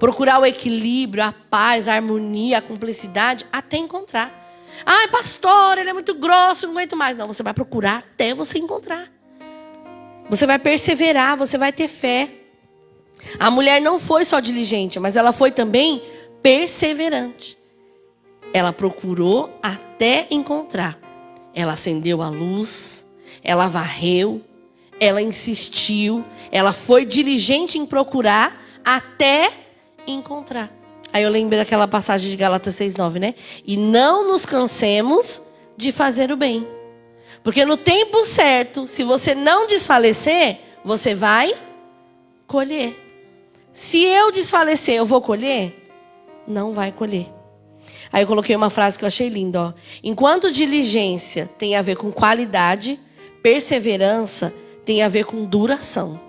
[0.01, 4.33] Procurar o equilíbrio, a paz, a harmonia, a cumplicidade, até encontrar.
[4.83, 7.15] Ai, pastor, ele é muito grosso, não aguento mais.
[7.15, 9.11] Não, você vai procurar até você encontrar.
[10.27, 12.31] Você vai perseverar, você vai ter fé.
[13.37, 16.01] A mulher não foi só diligente, mas ela foi também
[16.41, 17.55] perseverante.
[18.51, 20.97] Ela procurou até encontrar.
[21.53, 23.05] Ela acendeu a luz,
[23.43, 24.41] ela varreu,
[24.99, 29.60] ela insistiu, ela foi diligente em procurar até
[30.07, 30.71] encontrar.
[31.13, 33.35] Aí eu lembrei daquela passagem de Galatas 6:9, né?
[33.65, 35.41] E não nos cansemos
[35.75, 36.65] de fazer o bem.
[37.43, 41.53] Porque no tempo certo, se você não desfalecer, você vai
[42.47, 42.95] colher.
[43.71, 45.89] Se eu desfalecer, eu vou colher?
[46.47, 47.27] Não vai colher.
[48.11, 49.73] Aí eu coloquei uma frase que eu achei linda, ó.
[50.03, 52.99] Enquanto diligência tem a ver com qualidade,
[53.41, 54.53] perseverança
[54.85, 56.19] tem a ver com duração.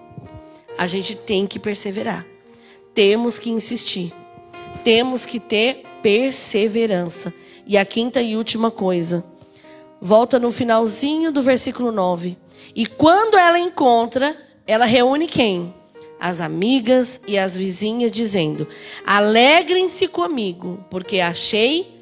[0.79, 2.32] A gente tem que perseverar
[2.95, 4.12] temos que insistir.
[4.84, 7.32] Temos que ter perseverança.
[7.66, 9.24] E a quinta e última coisa.
[10.01, 12.36] Volta no finalzinho do versículo 9.
[12.74, 14.36] E quando ela encontra,
[14.66, 15.72] ela reúne quem?
[16.18, 18.66] As amigas e as vizinhas, dizendo:
[19.07, 22.01] Alegrem-se comigo, porque achei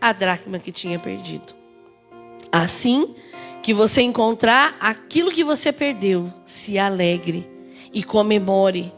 [0.00, 1.54] a dracma que tinha perdido.
[2.50, 3.14] Assim
[3.62, 7.48] que você encontrar aquilo que você perdeu, se alegre
[7.92, 8.92] e comemore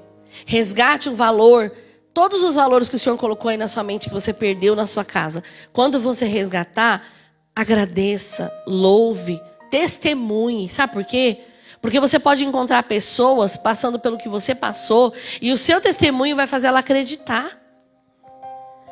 [0.46, 1.72] Resgate o valor,
[2.12, 4.86] todos os valores que o Senhor colocou aí na sua mente que você perdeu na
[4.86, 5.42] sua casa.
[5.72, 7.04] Quando você resgatar,
[7.54, 10.68] agradeça, louve, testemunhe.
[10.68, 11.38] Sabe por quê?
[11.80, 16.46] Porque você pode encontrar pessoas passando pelo que você passou e o seu testemunho vai
[16.46, 17.56] fazer ela acreditar.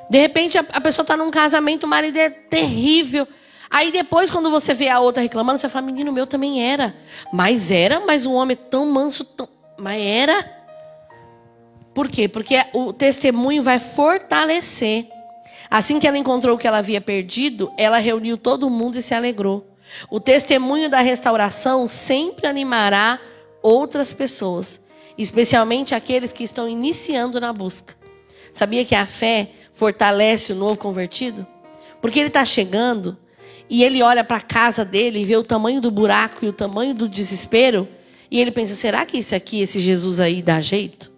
[0.08, 3.26] De repente a, pessoa está num casamento, o marido é terrível.
[3.68, 6.94] Aí depois, quando você vê a outra reclamando, você fala: Menino, meu também era.
[7.32, 9.48] Mas era, mas um homem tão manso, tão...
[9.76, 10.55] mas era.
[11.96, 12.28] Por quê?
[12.28, 15.08] Porque o testemunho vai fortalecer.
[15.70, 19.14] Assim que ela encontrou o que ela havia perdido, ela reuniu todo mundo e se
[19.14, 19.66] alegrou.
[20.10, 23.18] O testemunho da restauração sempre animará
[23.62, 24.78] outras pessoas.
[25.16, 27.94] especialmente aqueles que estão iniciando na busca.
[28.52, 31.46] Sabia que a fé fortalece o novo convertido?
[32.02, 33.16] Porque ele está chegando
[33.70, 36.52] e ele olha para a casa dele e vê o tamanho do buraco e o
[36.52, 37.88] tamanho do desespero.
[38.30, 41.15] E ele pensa: será que esse aqui, esse Jesus aí, dá jeito?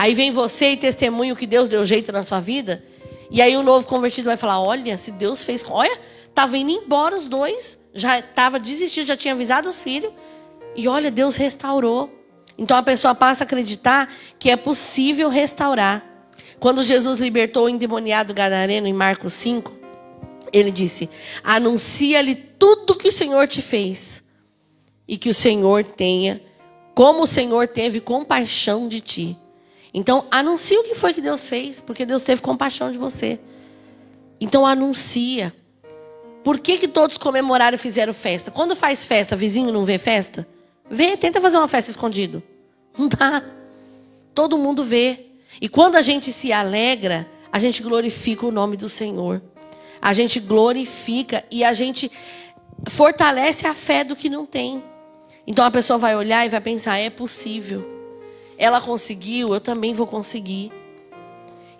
[0.00, 2.82] Aí vem você e testemunha que Deus deu jeito na sua vida.
[3.30, 5.62] E aí o novo convertido vai falar: olha, se Deus fez.
[5.68, 5.92] Olha,
[6.26, 7.78] estava indo embora os dois.
[7.92, 10.10] Já estava desistido, já tinha avisado os filhos.
[10.74, 12.10] E olha, Deus restaurou.
[12.56, 16.02] Então a pessoa passa a acreditar que é possível restaurar.
[16.58, 19.70] Quando Jesus libertou o endemoniado gadareno em Marcos 5,
[20.50, 21.10] ele disse:
[21.44, 24.24] Anuncia-lhe tudo que o Senhor te fez
[25.06, 26.40] e que o Senhor tenha,
[26.94, 29.36] como o Senhor teve compaixão de ti.
[29.92, 33.38] Então, anuncia o que foi que Deus fez, porque Deus teve compaixão de você.
[34.40, 35.54] Então, anuncia.
[36.44, 38.50] Por que, que todos comemoraram e fizeram festa?
[38.50, 40.46] Quando faz festa, vizinho não vê festa?
[40.88, 42.42] Vê, tenta fazer uma festa escondido.
[42.96, 43.42] Não dá.
[44.34, 45.26] Todo mundo vê.
[45.60, 49.42] E quando a gente se alegra, a gente glorifica o nome do Senhor
[50.00, 52.10] a gente glorifica e a gente
[52.88, 54.82] fortalece a fé do que não tem.
[55.46, 57.99] Então a pessoa vai olhar e vai pensar: é possível.
[58.60, 60.70] Ela conseguiu, eu também vou conseguir.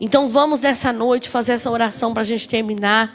[0.00, 3.14] Então vamos nessa noite fazer essa oração para a gente terminar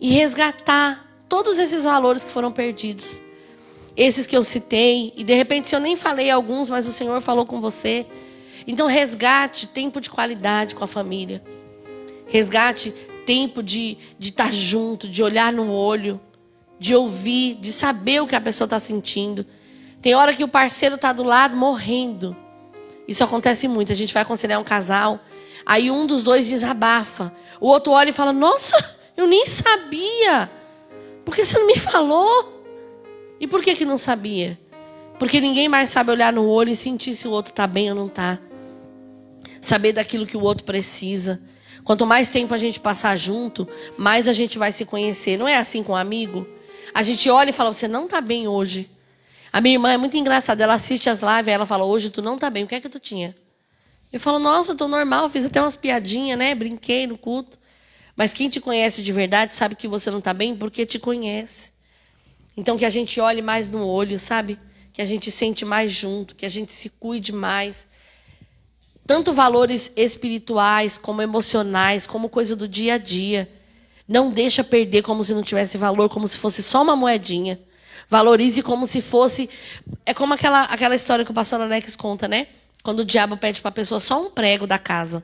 [0.00, 3.20] e resgatar todos esses valores que foram perdidos.
[3.94, 7.20] Esses que eu citei, e de repente, se eu nem falei alguns, mas o Senhor
[7.20, 8.06] falou com você.
[8.66, 11.42] Então, resgate tempo de qualidade com a família.
[12.26, 12.92] Resgate
[13.26, 16.18] tempo de estar tá junto, de olhar no olho,
[16.78, 19.44] de ouvir, de saber o que a pessoa está sentindo.
[20.00, 22.34] Tem hora que o parceiro está do lado morrendo.
[23.06, 23.92] Isso acontece muito.
[23.92, 25.20] A gente vai aconselhar um casal,
[25.64, 27.32] aí um dos dois desabafa.
[27.60, 28.76] O outro olha e fala: Nossa,
[29.16, 30.50] eu nem sabia.
[31.24, 32.64] Por que você não me falou?
[33.40, 34.58] E por que, que não sabia?
[35.18, 37.96] Porque ninguém mais sabe olhar no olho e sentir se o outro está bem ou
[37.96, 38.38] não está.
[39.60, 41.40] Saber daquilo que o outro precisa.
[41.84, 45.38] Quanto mais tempo a gente passar junto, mais a gente vai se conhecer.
[45.38, 46.46] Não é assim com um amigo?
[46.92, 48.90] A gente olha e fala: Você não está bem hoje.
[49.56, 50.62] A minha irmã é muito engraçada.
[50.62, 52.64] Ela assiste as lives ela fala: Hoje tu não está bem.
[52.64, 53.34] O que é que tu tinha?
[54.12, 55.30] Eu falo: Nossa, estou normal.
[55.30, 56.54] Fiz até umas piadinhas, né?
[56.54, 57.58] Brinquei no culto.
[58.14, 61.72] Mas quem te conhece de verdade sabe que você não está bem porque te conhece.
[62.54, 64.58] Então que a gente olhe mais no olho, sabe?
[64.92, 67.88] Que a gente sente mais junto, que a gente se cuide mais
[69.06, 73.50] tanto valores espirituais, como emocionais, como coisa do dia a dia.
[74.06, 77.58] Não deixa perder como se não tivesse valor, como se fosse só uma moedinha.
[78.08, 79.48] Valorize como se fosse.
[80.04, 82.46] É como aquela, aquela história que o pastor Alex conta, né?
[82.82, 85.22] Quando o diabo pede para a pessoa só um prego da casa.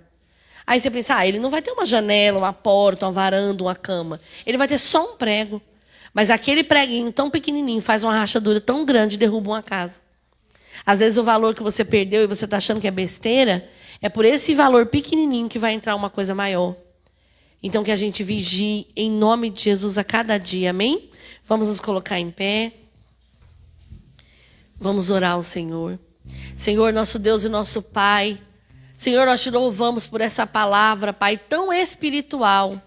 [0.66, 3.74] Aí você pensa, ah, ele não vai ter uma janela, uma porta, uma varanda, uma
[3.74, 4.20] cama.
[4.46, 5.60] Ele vai ter só um prego.
[6.14, 10.00] Mas aquele preguinho tão pequenininho faz uma rachadura tão grande e derruba uma casa.
[10.84, 13.68] Às vezes o valor que você perdeu e você está achando que é besteira,
[14.00, 16.76] é por esse valor pequenininho que vai entrar uma coisa maior.
[17.62, 21.10] Então que a gente vigie em nome de Jesus a cada dia, amém?
[21.46, 22.72] Vamos nos colocar em pé.
[24.76, 25.98] Vamos orar ao Senhor.
[26.56, 28.40] Senhor, nosso Deus e nosso Pai.
[28.96, 32.82] Senhor, nós te louvamos por essa palavra, Pai, tão espiritual.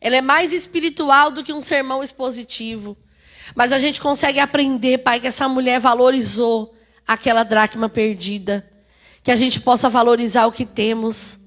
[0.00, 2.96] Ela é mais espiritual do que um sermão expositivo.
[3.54, 6.74] Mas a gente consegue aprender, Pai, que essa mulher valorizou
[7.06, 8.68] aquela dracma perdida.
[9.22, 11.38] Que a gente possa valorizar o que temos,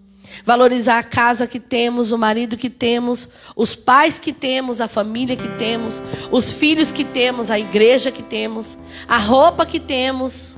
[0.44, 5.36] valorizar a casa que temos, o marido que temos, os pais que temos, a família
[5.36, 6.02] que temos,
[6.32, 8.78] os filhos que temos, a igreja que temos,
[9.08, 10.58] a roupa que temos,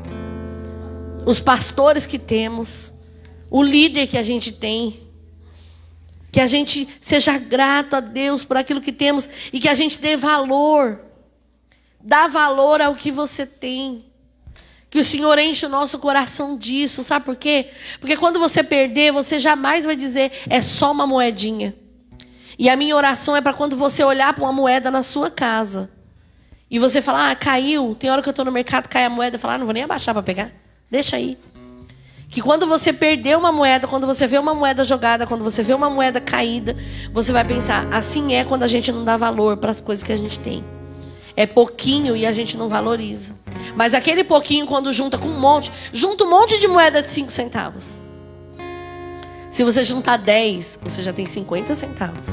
[1.26, 2.94] os pastores que temos,
[3.50, 5.02] o líder que a gente tem.
[6.32, 10.00] Que a gente seja grato a Deus por aquilo que temos e que a gente
[10.00, 11.00] dê valor.
[12.02, 14.04] Dá valor ao que você tem.
[14.94, 17.72] Que o Senhor enche o nosso coração disso, sabe por quê?
[18.00, 21.74] Porque quando você perder, você jamais vai dizer é só uma moedinha.
[22.60, 25.90] E a minha oração é para quando você olhar para uma moeda na sua casa
[26.70, 27.96] e você falar, ah, caiu.
[27.96, 29.74] Tem hora que eu estou no mercado, cai a moeda, eu falo, ah, não vou
[29.74, 30.52] nem abaixar para pegar.
[30.92, 31.40] Deixa aí.
[32.30, 35.74] Que quando você perder uma moeda, quando você vê uma moeda jogada, quando você vê
[35.74, 36.78] uma moeda caída,
[37.12, 40.12] você vai pensar, assim é quando a gente não dá valor para as coisas que
[40.12, 40.64] a gente tem.
[41.36, 43.36] É pouquinho e a gente não valoriza.
[43.76, 47.32] Mas aquele pouquinho, quando junta com um monte, junta um monte de moeda de 5
[47.32, 48.02] centavos.
[49.50, 52.28] Se você juntar 10, você já tem 50 centavos.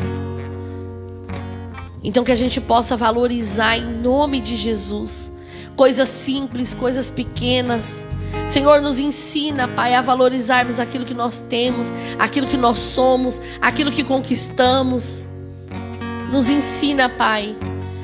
[2.03, 5.33] Então que a gente possa valorizar em nome de Jesus.
[5.77, 8.07] Coisas simples, coisas pequenas.
[8.49, 13.91] Senhor, nos ensina, Pai, a valorizarmos aquilo que nós temos, aquilo que nós somos, aquilo
[13.91, 15.25] que conquistamos.
[16.31, 17.57] Nos ensina, Pai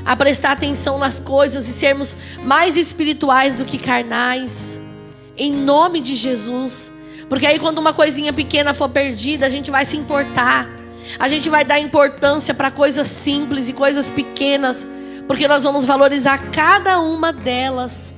[0.07, 4.79] a prestar atenção nas coisas e sermos mais espirituais do que carnais.
[5.37, 6.93] Em nome de Jesus.
[7.29, 10.69] Porque aí, quando uma coisinha pequena for perdida, a gente vai se importar.
[11.19, 14.87] A gente vai dar importância para coisas simples e coisas pequenas.
[15.27, 18.15] Porque nós vamos valorizar cada uma delas.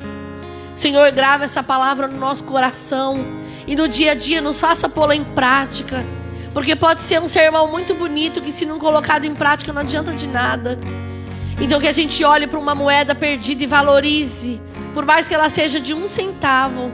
[0.74, 3.24] Senhor, grava essa palavra no nosso coração.
[3.66, 6.04] E no dia a dia nos faça pô-la em prática.
[6.52, 10.12] Porque pode ser um sermão muito bonito que, se não colocado em prática, não adianta
[10.12, 10.78] de nada.
[11.60, 14.60] Então, que a gente olhe para uma moeda perdida e valorize,
[14.94, 16.90] por mais que ela seja de um centavo.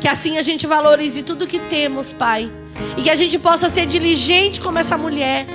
[0.00, 2.50] Que assim a gente valorize tudo que temos, Pai.
[2.96, 5.46] E que a gente possa ser diligente como essa mulher.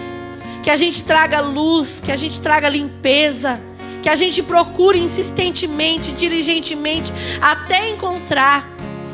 [0.64, 3.60] Que a gente traga luz, que a gente traga limpeza.
[4.02, 8.68] Que a gente procure insistentemente, diligentemente, até encontrar.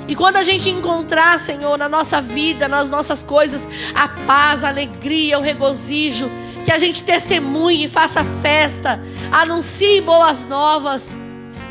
[0.08, 4.70] E quando a gente encontrar, Senhor, na nossa vida, nas nossas coisas, a paz, a
[4.70, 6.32] alegria, o regozijo,
[6.68, 9.02] que a gente testemunhe faça festa,
[9.32, 11.18] anuncie boas novas,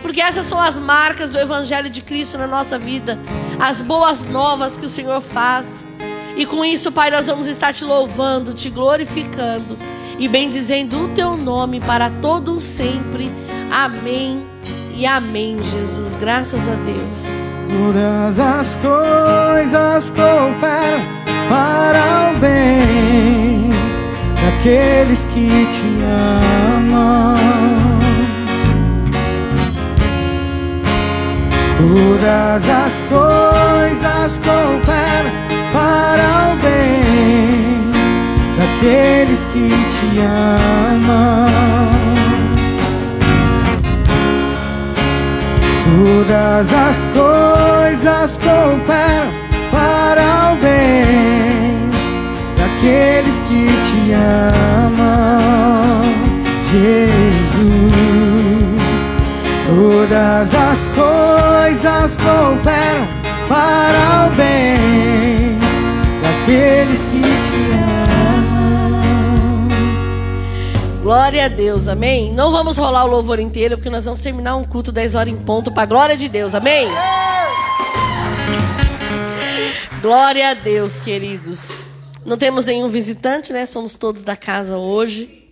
[0.01, 3.19] porque essas são as marcas do Evangelho de Cristo na nossa vida,
[3.61, 5.85] as boas novas que o Senhor faz.
[6.35, 9.77] E com isso, Pai, nós vamos estar te louvando, te glorificando
[10.19, 13.31] e bendizendo o teu nome para todo sempre.
[13.71, 14.47] Amém
[14.95, 16.17] e amém, Jesus.
[16.17, 17.27] Graças a Deus.
[17.69, 21.03] Todas as coisas cooperam
[21.51, 23.86] para o bem
[24.47, 25.89] daqueles que te
[26.79, 27.37] amam.
[31.77, 35.31] Todas as coisas cooperam
[35.73, 37.91] para o bem
[38.57, 41.47] daqueles que te amam.
[45.85, 49.31] Todas as coisas cooperam
[49.71, 51.86] para o bem
[52.87, 56.03] daqueles que te amam,
[56.71, 56.87] Jesus.
[59.67, 63.09] Todas as coisas cooperam
[63.49, 65.59] para o bem
[66.23, 67.57] daqueles que te
[71.03, 72.33] Glória a Deus, amém?
[72.33, 75.37] Não vamos rolar o louvor inteiro, porque nós vamos terminar um culto 10 horas em
[75.37, 76.89] ponto, para a glória de Deus, amém?
[80.03, 81.86] Glória a Deus, queridos.
[82.27, 83.65] Não temos nenhum visitante, né?
[83.67, 85.45] Somos todos da casa hoje.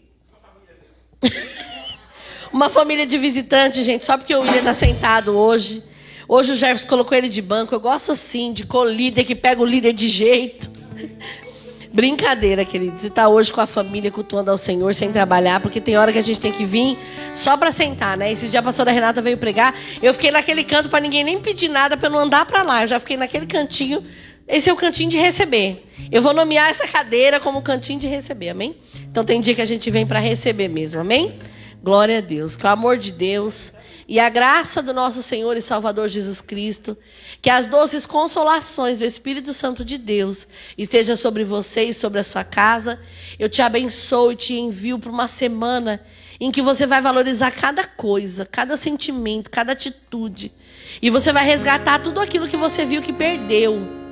[2.52, 5.84] Uma família de visitantes, gente, só porque o William está sentado hoje.
[6.26, 7.72] Hoje o Jefferson colocou ele de banco.
[7.72, 10.68] Eu gosto assim, de colíder que pega o líder de jeito.
[11.94, 13.02] Brincadeira, queridos.
[13.02, 16.18] Você está hoje com a família cultuando ao Senhor sem trabalhar, porque tem hora que
[16.18, 16.98] a gente tem que vir
[17.36, 18.32] só para sentar, né?
[18.32, 19.72] Esse dia a pastora Renata veio pregar,
[20.02, 22.82] eu fiquei naquele canto para ninguém nem pedir nada para não andar para lá.
[22.82, 24.04] Eu já fiquei naquele cantinho.
[24.48, 25.84] Esse é o cantinho de receber.
[26.10, 28.76] Eu vou nomear essa cadeira como cantinho de receber, amém?
[29.10, 31.38] Então tem dia que a gente vem para receber mesmo, amém?
[31.82, 32.56] Glória a Deus.
[32.56, 33.72] Que o amor de Deus
[34.06, 36.96] e a graça do nosso Senhor e Salvador Jesus Cristo,
[37.40, 40.46] que as doces consolações do Espírito Santo de Deus
[40.76, 43.00] estejam sobre você e sobre a sua casa.
[43.38, 46.00] Eu te abençoo e te envio para uma semana
[46.38, 50.52] em que você vai valorizar cada coisa, cada sentimento, cada atitude.
[51.00, 54.03] E você vai resgatar tudo aquilo que você viu que perdeu.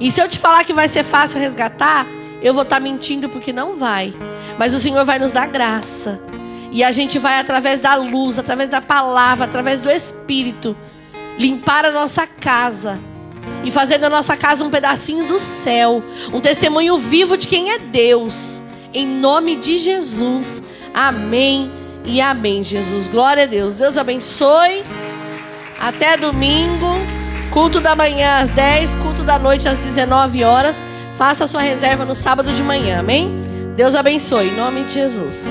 [0.00, 2.06] E se eu te falar que vai ser fácil resgatar,
[2.42, 4.14] eu vou estar mentindo porque não vai.
[4.58, 6.20] Mas o Senhor vai nos dar graça
[6.72, 10.74] e a gente vai, através da luz, através da palavra, através do Espírito,
[11.38, 12.98] limpar a nossa casa
[13.62, 16.02] e fazer da nossa casa um pedacinho do céu,
[16.32, 18.62] um testemunho vivo de quem é Deus.
[18.94, 20.62] Em nome de Jesus.
[20.94, 21.70] Amém
[22.04, 23.06] e amém, Jesus.
[23.06, 23.76] Glória a Deus.
[23.76, 24.82] Deus abençoe.
[25.78, 27.21] Até domingo.
[27.52, 30.80] Culto da manhã às 10, culto da noite às 19 horas.
[31.18, 33.30] Faça sua reserva no sábado de manhã, amém?
[33.76, 35.44] Deus abençoe, em nome de Jesus.